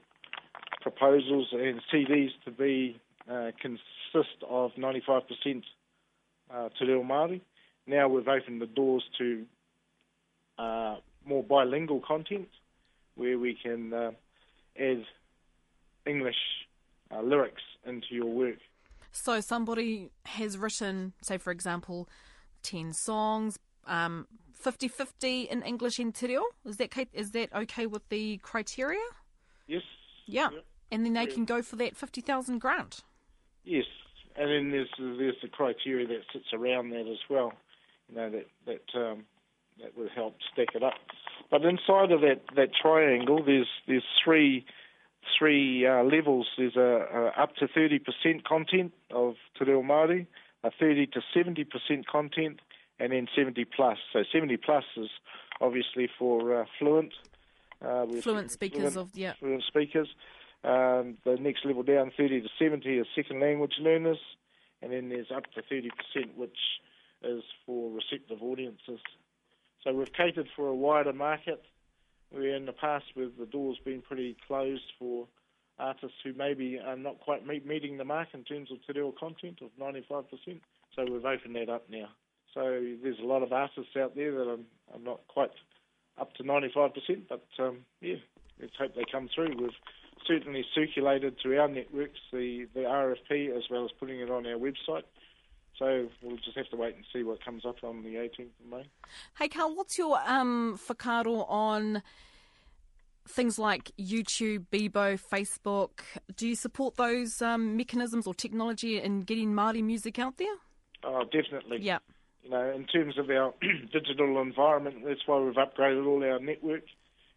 [0.81, 2.99] proposals and CDs to be
[3.29, 5.63] uh, consist of 95%
[6.53, 7.41] uh, Te Reo Māori
[7.85, 9.45] now we've opened the doors to
[10.57, 12.47] uh, more bilingual content
[13.15, 14.11] where we can uh,
[14.79, 15.03] add
[16.05, 16.35] English
[17.11, 18.57] uh, lyrics into your work.
[19.11, 22.09] So somebody has written, say, for example,
[22.63, 24.27] 10 songs, um,
[24.59, 26.43] 50-50 in English and te reo.
[26.65, 29.03] Is that, is that okay with the criteria?
[29.67, 29.83] Yes.
[30.25, 30.49] Yeah.
[30.89, 33.01] And then they can go for that 50,000 grant?
[33.63, 33.85] Yes.
[34.35, 37.53] And then there's, there's the criteria that sits around that as well
[38.09, 39.25] you know that that um,
[39.81, 40.93] that would help stack it up.
[41.49, 44.65] But inside of that that triangle, there's there's three
[45.37, 46.47] three uh, levels.
[46.57, 50.27] There's a, a up to 30% content of Te Reo Māori,
[50.63, 52.59] a 30 to 70% content,
[52.99, 53.97] and then 70 plus.
[54.11, 55.09] So 70 plus is
[55.61, 57.13] obviously for uh, fluent.
[57.81, 59.33] Uh, fluent speakers fluent, of yeah.
[59.39, 60.09] Fluent speakers.
[60.63, 64.19] Um, the next level down, 30 to 70, is second language learners,
[64.81, 65.89] and then there's up to 30%,
[66.35, 66.57] which
[67.23, 68.99] is for receptive audiences.
[69.83, 71.63] So we've catered for a wider market
[72.31, 75.27] where in the past with the doors being pretty closed for
[75.79, 79.13] artists who maybe are not quite meet, meeting the mark in terms of te reo
[79.19, 80.25] content of 95%.
[80.95, 82.09] So we've opened that up now.
[82.53, 82.61] So
[83.01, 85.51] there's a lot of artists out there that are, are not quite
[86.19, 86.91] up to 95%.
[87.27, 88.15] But um, yeah,
[88.61, 89.55] let's hope they come through.
[89.59, 89.71] We've
[90.27, 94.57] certainly circulated to our networks the, the RFP as well as putting it on our
[94.57, 95.03] website.
[95.77, 98.69] So we'll just have to wait and see what comes up on the 18th of
[98.69, 98.85] May.
[99.37, 100.79] Hey, Carl, what's your um,
[101.47, 102.03] on
[103.27, 106.01] things like YouTube, Bebo, Facebook?
[106.35, 110.55] Do you support those um, mechanisms or technology in getting Māori music out there?
[111.03, 111.79] Oh, definitely.
[111.81, 111.99] Yeah.
[112.43, 113.53] You know, in terms of our
[113.93, 116.83] digital environment, that's why we've upgraded all our network.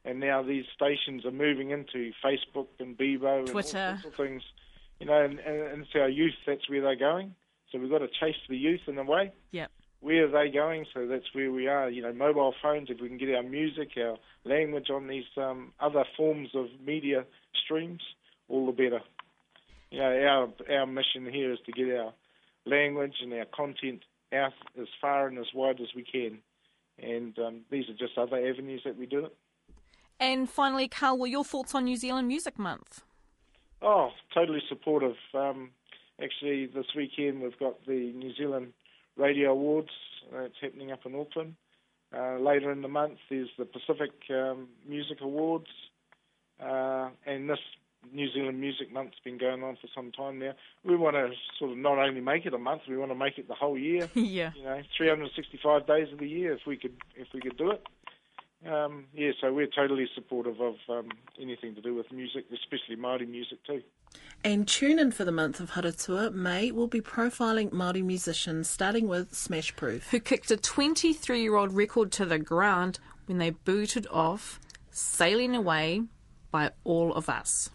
[0.05, 3.79] And now these stations are moving into Facebook and Bebo Twitter.
[3.79, 4.43] and all sorts of things.
[5.01, 7.35] You know, and, and it's our youth, that's where they're going.
[7.77, 9.33] So we've got to chase the youth in a way.
[9.51, 9.71] Yep.
[10.01, 10.87] Where are they going?
[10.95, 11.91] So that's where we are.
[11.91, 12.89] You know, mobile phones.
[12.89, 17.25] If we can get our music, our language on these um, other forms of media
[17.65, 18.01] streams,
[18.49, 19.01] all the better.
[19.91, 22.15] You know, our our mission here is to get our
[22.65, 24.03] language and our content
[24.33, 26.39] out as far and as wide as we can.
[26.99, 29.37] And um, these are just other avenues that we do it.
[30.19, 33.03] And finally, Carl, what are your thoughts on New Zealand Music Month?
[33.83, 35.17] Oh, totally supportive.
[35.35, 35.71] Um,
[36.23, 38.73] actually, this weekend we've got the New Zealand
[39.17, 39.91] Radio Awards.
[40.35, 41.55] Uh, it's happening up in Auckland.
[42.17, 45.67] Uh, later in the month, there's the Pacific um, Music Awards.
[46.61, 47.59] Uh, and this
[48.13, 50.53] New Zealand Music Month's been going on for some time now.
[50.85, 53.39] We want to sort of not only make it a month, we want to make
[53.39, 54.09] it the whole year.
[54.15, 54.53] yeah.
[54.57, 57.83] You know, 365 days of the year if we could if we could do it.
[58.65, 63.29] Um, yeah, so we're totally supportive of um, anything to do with music, especially Māori
[63.29, 63.83] music too.
[64.43, 69.09] And tune in for the month of Haratua, May will be profiling Māori musicians, starting
[69.09, 70.05] with Smashproof.
[70.09, 74.59] Who kicked a 23 year old record to the ground when they booted off
[74.91, 76.03] Sailing Away
[76.51, 77.71] by All of Us.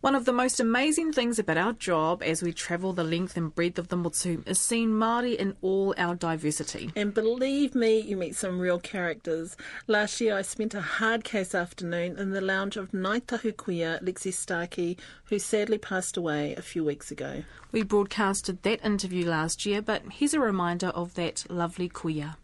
[0.00, 3.52] One of the most amazing things about our job as we travel the length and
[3.52, 6.92] breadth of the Motu is seeing Māori in all our diversity.
[6.94, 9.56] And believe me, you meet some real characters.
[9.88, 14.00] Last year I spent a hard case afternoon in the lounge of Ngāi Tahu Kuia,
[14.00, 17.42] Lexi Starkey, who sadly passed away a few weeks ago.
[17.72, 22.36] We broadcasted that interview last year, but here's a reminder of that lovely kuia.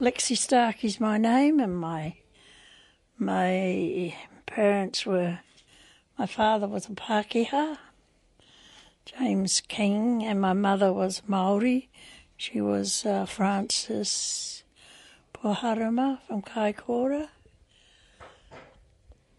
[0.00, 2.16] Lexi Starkey's my name, and my
[3.18, 4.14] my
[4.46, 5.40] parents were
[6.22, 7.78] my father was a Pākehā,
[9.04, 11.88] James King, and my mother was Maori.
[12.36, 14.62] She was uh, Frances
[15.34, 17.26] Poharama from Kaikoura.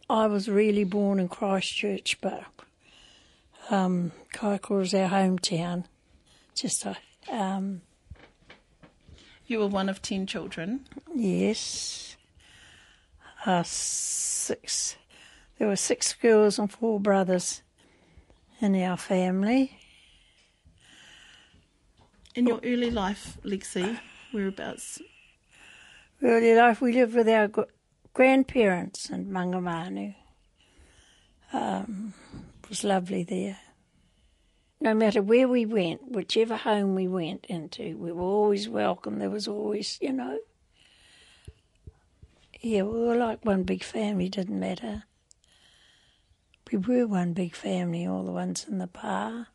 [0.10, 2.44] I was really born in Christchurch, but
[3.70, 5.86] um, Kaikoura is our hometown.
[6.54, 6.98] Just a,
[7.32, 7.80] um,
[9.48, 10.86] You were one of ten children.
[11.16, 12.18] yes,
[13.46, 14.98] uh, six.
[15.58, 17.62] There were six girls and four brothers
[18.60, 19.78] in our family.
[22.36, 24.00] In your early life, Lexi,
[24.32, 25.00] whereabouts?
[26.22, 27.50] Early life, we lived with our
[28.14, 30.16] grandparents in Mangamaunu.
[31.52, 32.14] Um,
[32.64, 33.60] it was lovely there.
[34.82, 39.20] No matter where we went, whichever home we went into, we were always welcome.
[39.20, 40.40] There was always, you know.
[42.60, 45.04] Yeah, we were like one big family, didn't matter.
[46.74, 49.46] We were one big family, all the ones in the pa.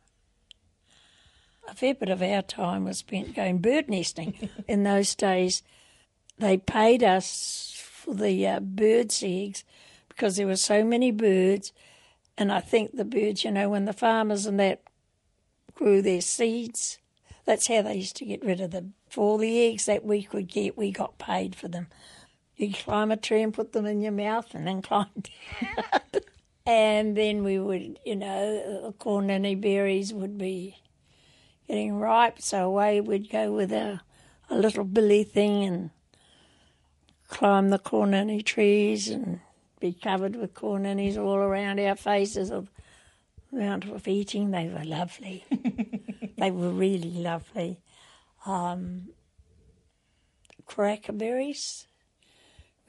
[1.69, 4.49] A fair bit of our time was spent going bird nesting.
[4.69, 5.65] in those days,
[6.39, 9.65] they paid us for the uh, birds' eggs
[10.09, 11.73] because there were so many birds.
[12.39, 14.83] And I think the birds, you know, when the farmers and that
[15.75, 16.99] grew their seeds,
[17.45, 18.95] that's how they used to get rid of them.
[19.09, 21.89] For all the eggs that we could get, we got paid for them.
[22.57, 26.23] You climb a tree and put them in your mouth and then climb down.
[26.69, 30.77] and then we would, you know, the kōnini berries would be
[31.67, 34.03] getting ripe, so away we'd go with a,
[34.51, 35.91] a little billy thing and
[37.27, 39.41] climb the kōnini trees and
[39.81, 42.69] be covered with kōninis all around our faces of
[43.51, 44.51] amount of eating.
[44.51, 45.47] They were lovely.
[46.37, 47.81] they were really lovely.
[48.45, 49.09] Um,
[50.69, 51.87] karaka berries,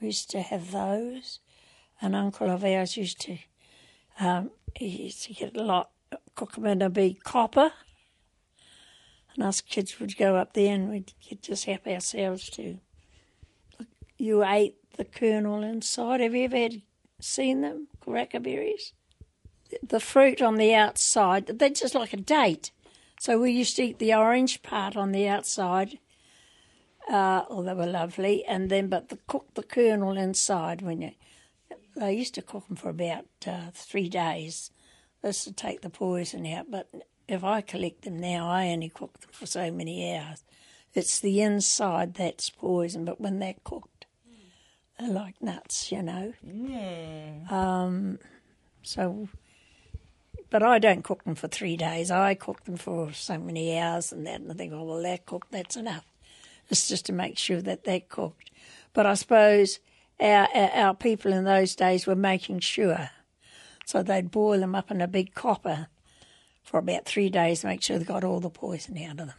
[0.00, 1.40] we used to have those.
[2.02, 3.38] An uncle of ours used to,
[4.20, 5.90] um, he used to get a lot,
[6.34, 7.72] cook them in a big copper.
[9.34, 12.78] And us kids would go up there and we'd just help ourselves to.
[14.18, 16.20] You ate the kernel inside.
[16.20, 16.82] Have you ever had,
[17.20, 18.92] seen them, karaka berries?
[19.82, 22.72] The fruit on the outside, they're just like a date.
[23.18, 25.98] So we used to eat the orange part on the outside.
[27.08, 28.44] Uh, oh, they were lovely.
[28.44, 31.12] And then, but the, cook the kernel inside when you.
[32.00, 34.70] They used to cook them for about uh, three days.
[35.20, 36.70] This to take the poison out.
[36.70, 36.88] But
[37.28, 40.42] if I collect them now, I only cook them for so many hours.
[40.94, 44.06] It's the inside that's poison, but when they're cooked,
[44.98, 46.34] They're like nuts, you know.
[46.42, 47.32] Yeah.
[47.48, 48.18] Um,
[48.82, 49.28] so,
[50.50, 52.10] but I don't cook them for three days.
[52.10, 55.18] I cook them for so many hours and that, and I think, oh, well, they're
[55.18, 56.04] cooked, that's enough.
[56.68, 58.50] It's just to make sure that they're cooked.
[58.92, 59.80] But I suppose
[60.20, 63.10] our, our, people in those days were making sure.
[63.86, 65.88] So they'd boil them up in a big copper
[66.62, 69.32] for about three days, make sure they got all the poison out of them.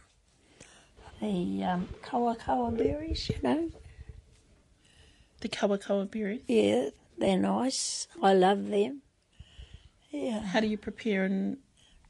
[1.20, 3.70] The um, kawakawa berries, you know,
[5.40, 6.42] The kawakawa berries.
[6.46, 8.08] yeah, they're nice.
[8.20, 9.02] I love them.
[10.10, 10.40] Yeah.
[10.40, 11.58] How do you prepare and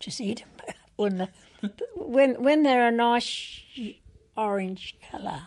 [0.00, 0.44] just eat
[0.98, 1.28] them
[1.94, 3.60] when when they're a nice
[4.36, 5.42] orange colour,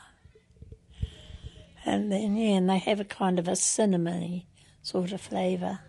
[1.86, 4.46] and then yeah, and they have a kind of a cinnamony
[4.82, 5.80] sort of flavour.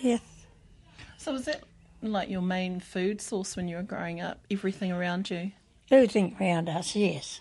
[0.00, 0.20] Yes.
[1.18, 1.62] So was that
[2.02, 4.40] like your main food source when you were growing up?
[4.50, 5.52] Everything around you?
[5.88, 7.40] everything around us, yes.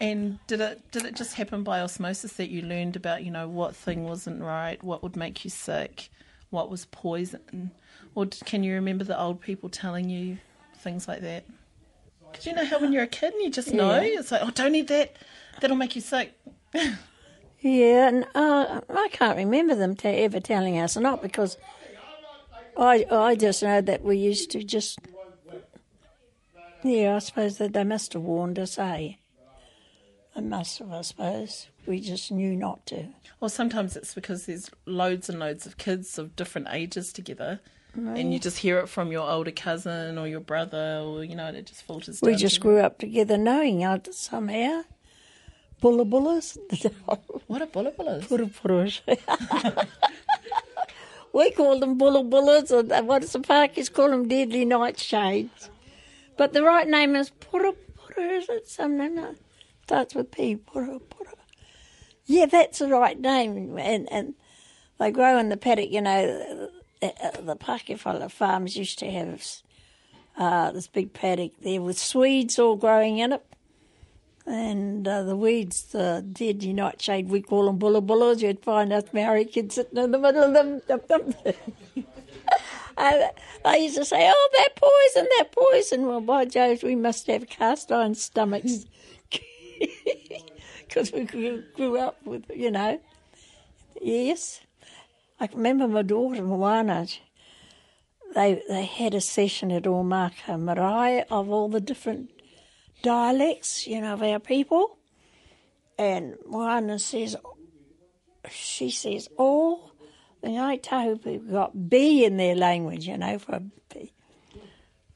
[0.00, 3.48] And did it did it just happen by osmosis that you learned about, you know,
[3.48, 6.08] what thing wasn't right, what would make you sick,
[6.50, 7.70] what was poison?
[8.14, 10.38] Or can you remember the old people telling you
[10.76, 11.44] things like that?
[12.30, 14.20] Because you know how when you're a kid and you just know, Yeah.
[14.20, 15.16] it's like, oh, don't eat that,
[15.60, 16.32] that'll make you sick.
[17.60, 21.56] Yeah, and uh, I can't remember them te- ever telling us not because
[22.76, 24.98] I I just know that we used to just
[26.84, 29.14] yeah I suppose that they must have warned us, eh?
[30.34, 31.68] They must have, I suppose.
[31.86, 33.08] We just knew not to.
[33.40, 37.60] Or sometimes it's because there's loads and loads of kids of different ages together.
[37.94, 41.46] And you just hear it from your older cousin or your brother, or you know,
[41.46, 44.82] it just filters We down just grew up together knowing it somehow.
[45.80, 46.56] Bulla bullas.
[47.46, 48.26] What are bulla bullas?
[48.28, 49.00] Pura puras.
[51.32, 54.26] we call them bulla bullas, and what does the Parkies call them?
[54.28, 55.68] Deadly nightshades.
[56.36, 57.72] But the right name is pura.
[58.18, 59.14] Is it something?
[59.14, 59.34] No,
[59.82, 60.56] starts with P.
[60.56, 61.00] Pura.
[62.24, 63.78] Yeah, that's the right name.
[63.78, 64.34] And and
[64.98, 65.90] they grow in the paddock.
[65.90, 66.68] You know,
[67.00, 69.44] the, the Pakefola farms used to have
[70.36, 73.44] uh, this big paddock there with Swedes all growing in it.
[74.46, 78.42] And uh, the weeds, the deadly nightshade, we call them bulla bullas.
[78.42, 81.34] You'd find us Maori kids sitting in the middle of them.
[82.96, 86.06] They used to say, oh, that poison, that poison.
[86.06, 88.86] Well, by Jove, we must have cast iron stomachs.
[90.88, 93.00] Because we grew, grew up with, you know.
[94.00, 94.60] Yes.
[95.40, 97.08] I remember my daughter, Moana,
[98.34, 102.30] they, they had a session at Omaka Marae of all the different
[103.02, 104.98] dialects, you know, of our people.
[105.98, 107.36] And Moana says,
[108.50, 109.92] she says, all
[110.42, 113.60] the Ngāi Tahu people got B in their language, you know, for
[113.92, 114.12] B.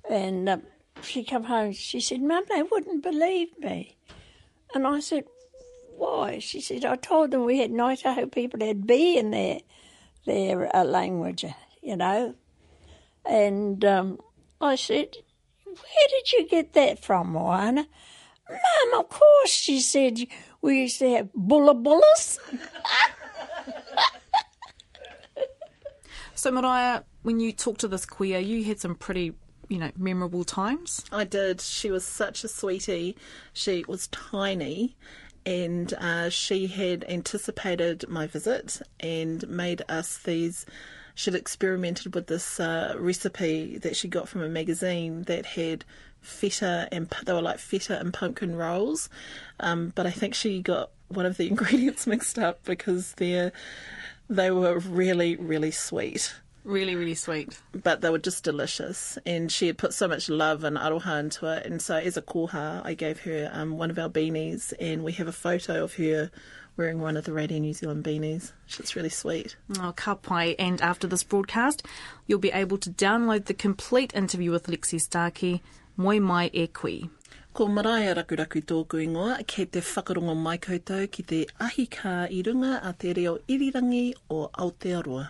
[0.08, 0.62] And um,
[1.02, 3.96] she come home, she said, Mum, they wouldn't believe me.
[4.74, 5.24] And I said,
[5.96, 6.38] why?
[6.38, 9.60] She said, I told them we had Ngāi Tahu people had B in their,
[10.24, 11.44] their uh, language,
[11.82, 12.34] you know.
[13.26, 14.18] And um,
[14.60, 15.16] I said,
[15.74, 17.86] where did you get that from, Moana?
[18.48, 20.18] Mum, of course, she said,
[20.60, 22.38] we used to have bulla bullas.
[26.40, 29.34] So, Maraea, when you talked to this kuia, you had some pretty,
[29.68, 31.04] you know, memorable times.
[31.12, 31.60] I did.
[31.60, 33.14] She was such a sweetie.
[33.52, 34.96] She was tiny,
[35.44, 40.64] and uh, she had anticipated my visit and made us these.
[41.14, 45.84] She'd experimented with this uh, recipe that she got from a magazine that had
[46.20, 49.08] feta and they were like feta and pumpkin rolls,
[49.60, 53.50] um, but I think she got one of the ingredients mixed up because they
[54.28, 57.58] they were really really sweet Really, really sweet.
[57.72, 59.16] but they were just delicious.
[59.24, 61.64] And she had put so much love and aroha into it.
[61.64, 65.12] And so, as a koha, I gave her um, one of our beanies, and we
[65.12, 66.30] have a photo of her
[66.80, 68.52] wearing one of the Radio New Zealand beanies.
[68.66, 69.54] She's really sweet.
[69.78, 70.56] Oh, ka pai.
[70.58, 71.86] And after this broadcast,
[72.26, 75.62] you'll be able to download the complete interview with Lexi Starkey,
[75.98, 77.10] Moi Mai E Kui.
[77.52, 82.40] Ko marae rakuraku tōku ingoa, kei te whakarongo mai koutou ki te ahi kā i
[82.46, 85.28] runga a te reo irirangi o Aotearoa.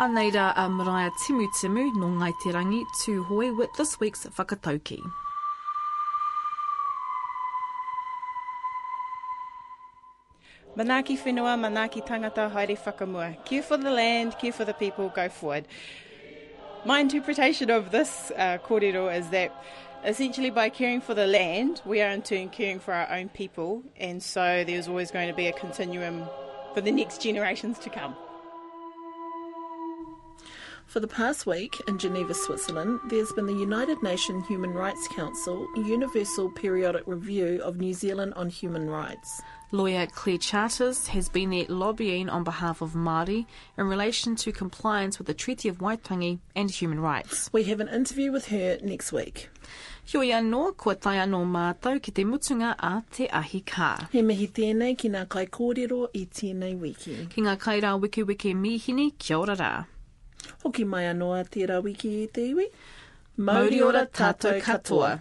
[0.00, 4.26] Anei rā a Mariah Timu Timu no Ngai Te Rangi to hoi with this week's
[4.26, 5.00] whakatauki.
[10.78, 13.44] Manaki whenua, manaki tangata, haere whakamua.
[13.44, 15.66] Care for the land, care for the people, go forward.
[16.84, 19.52] My interpretation of this uh, kōrero is that
[20.04, 23.82] essentially by caring for the land, we are in turn caring for our own people,
[23.96, 26.28] and so there's always going to be a continuum
[26.74, 28.14] for the next generations to come.
[30.88, 35.68] For the past week in Geneva, Switzerland, there's been the United Nations Human Rights Council
[35.76, 39.42] Universal Periodic Review of New Zealand on Human Rights.
[39.70, 43.44] Lawyer Claire Charters has been there lobbying on behalf of Māori
[43.76, 47.50] in relation to compliance with the Treaty of Waitangi and human rights.
[47.52, 49.50] We have an interview with her next week.
[50.06, 54.08] Hioi anō, kua tai anō mātou ki te mutunga a te ahi kā.
[54.10, 57.26] He mihi tēnei ki ngā kai kōrero i tēnei wiki.
[57.28, 59.84] Ki ngā kairā wiki wiki mihini, kia ora rā.
[60.64, 62.68] Hoki mai anō a tērā wiki i te iwi.
[63.38, 65.18] Mauri ora tātou katoa.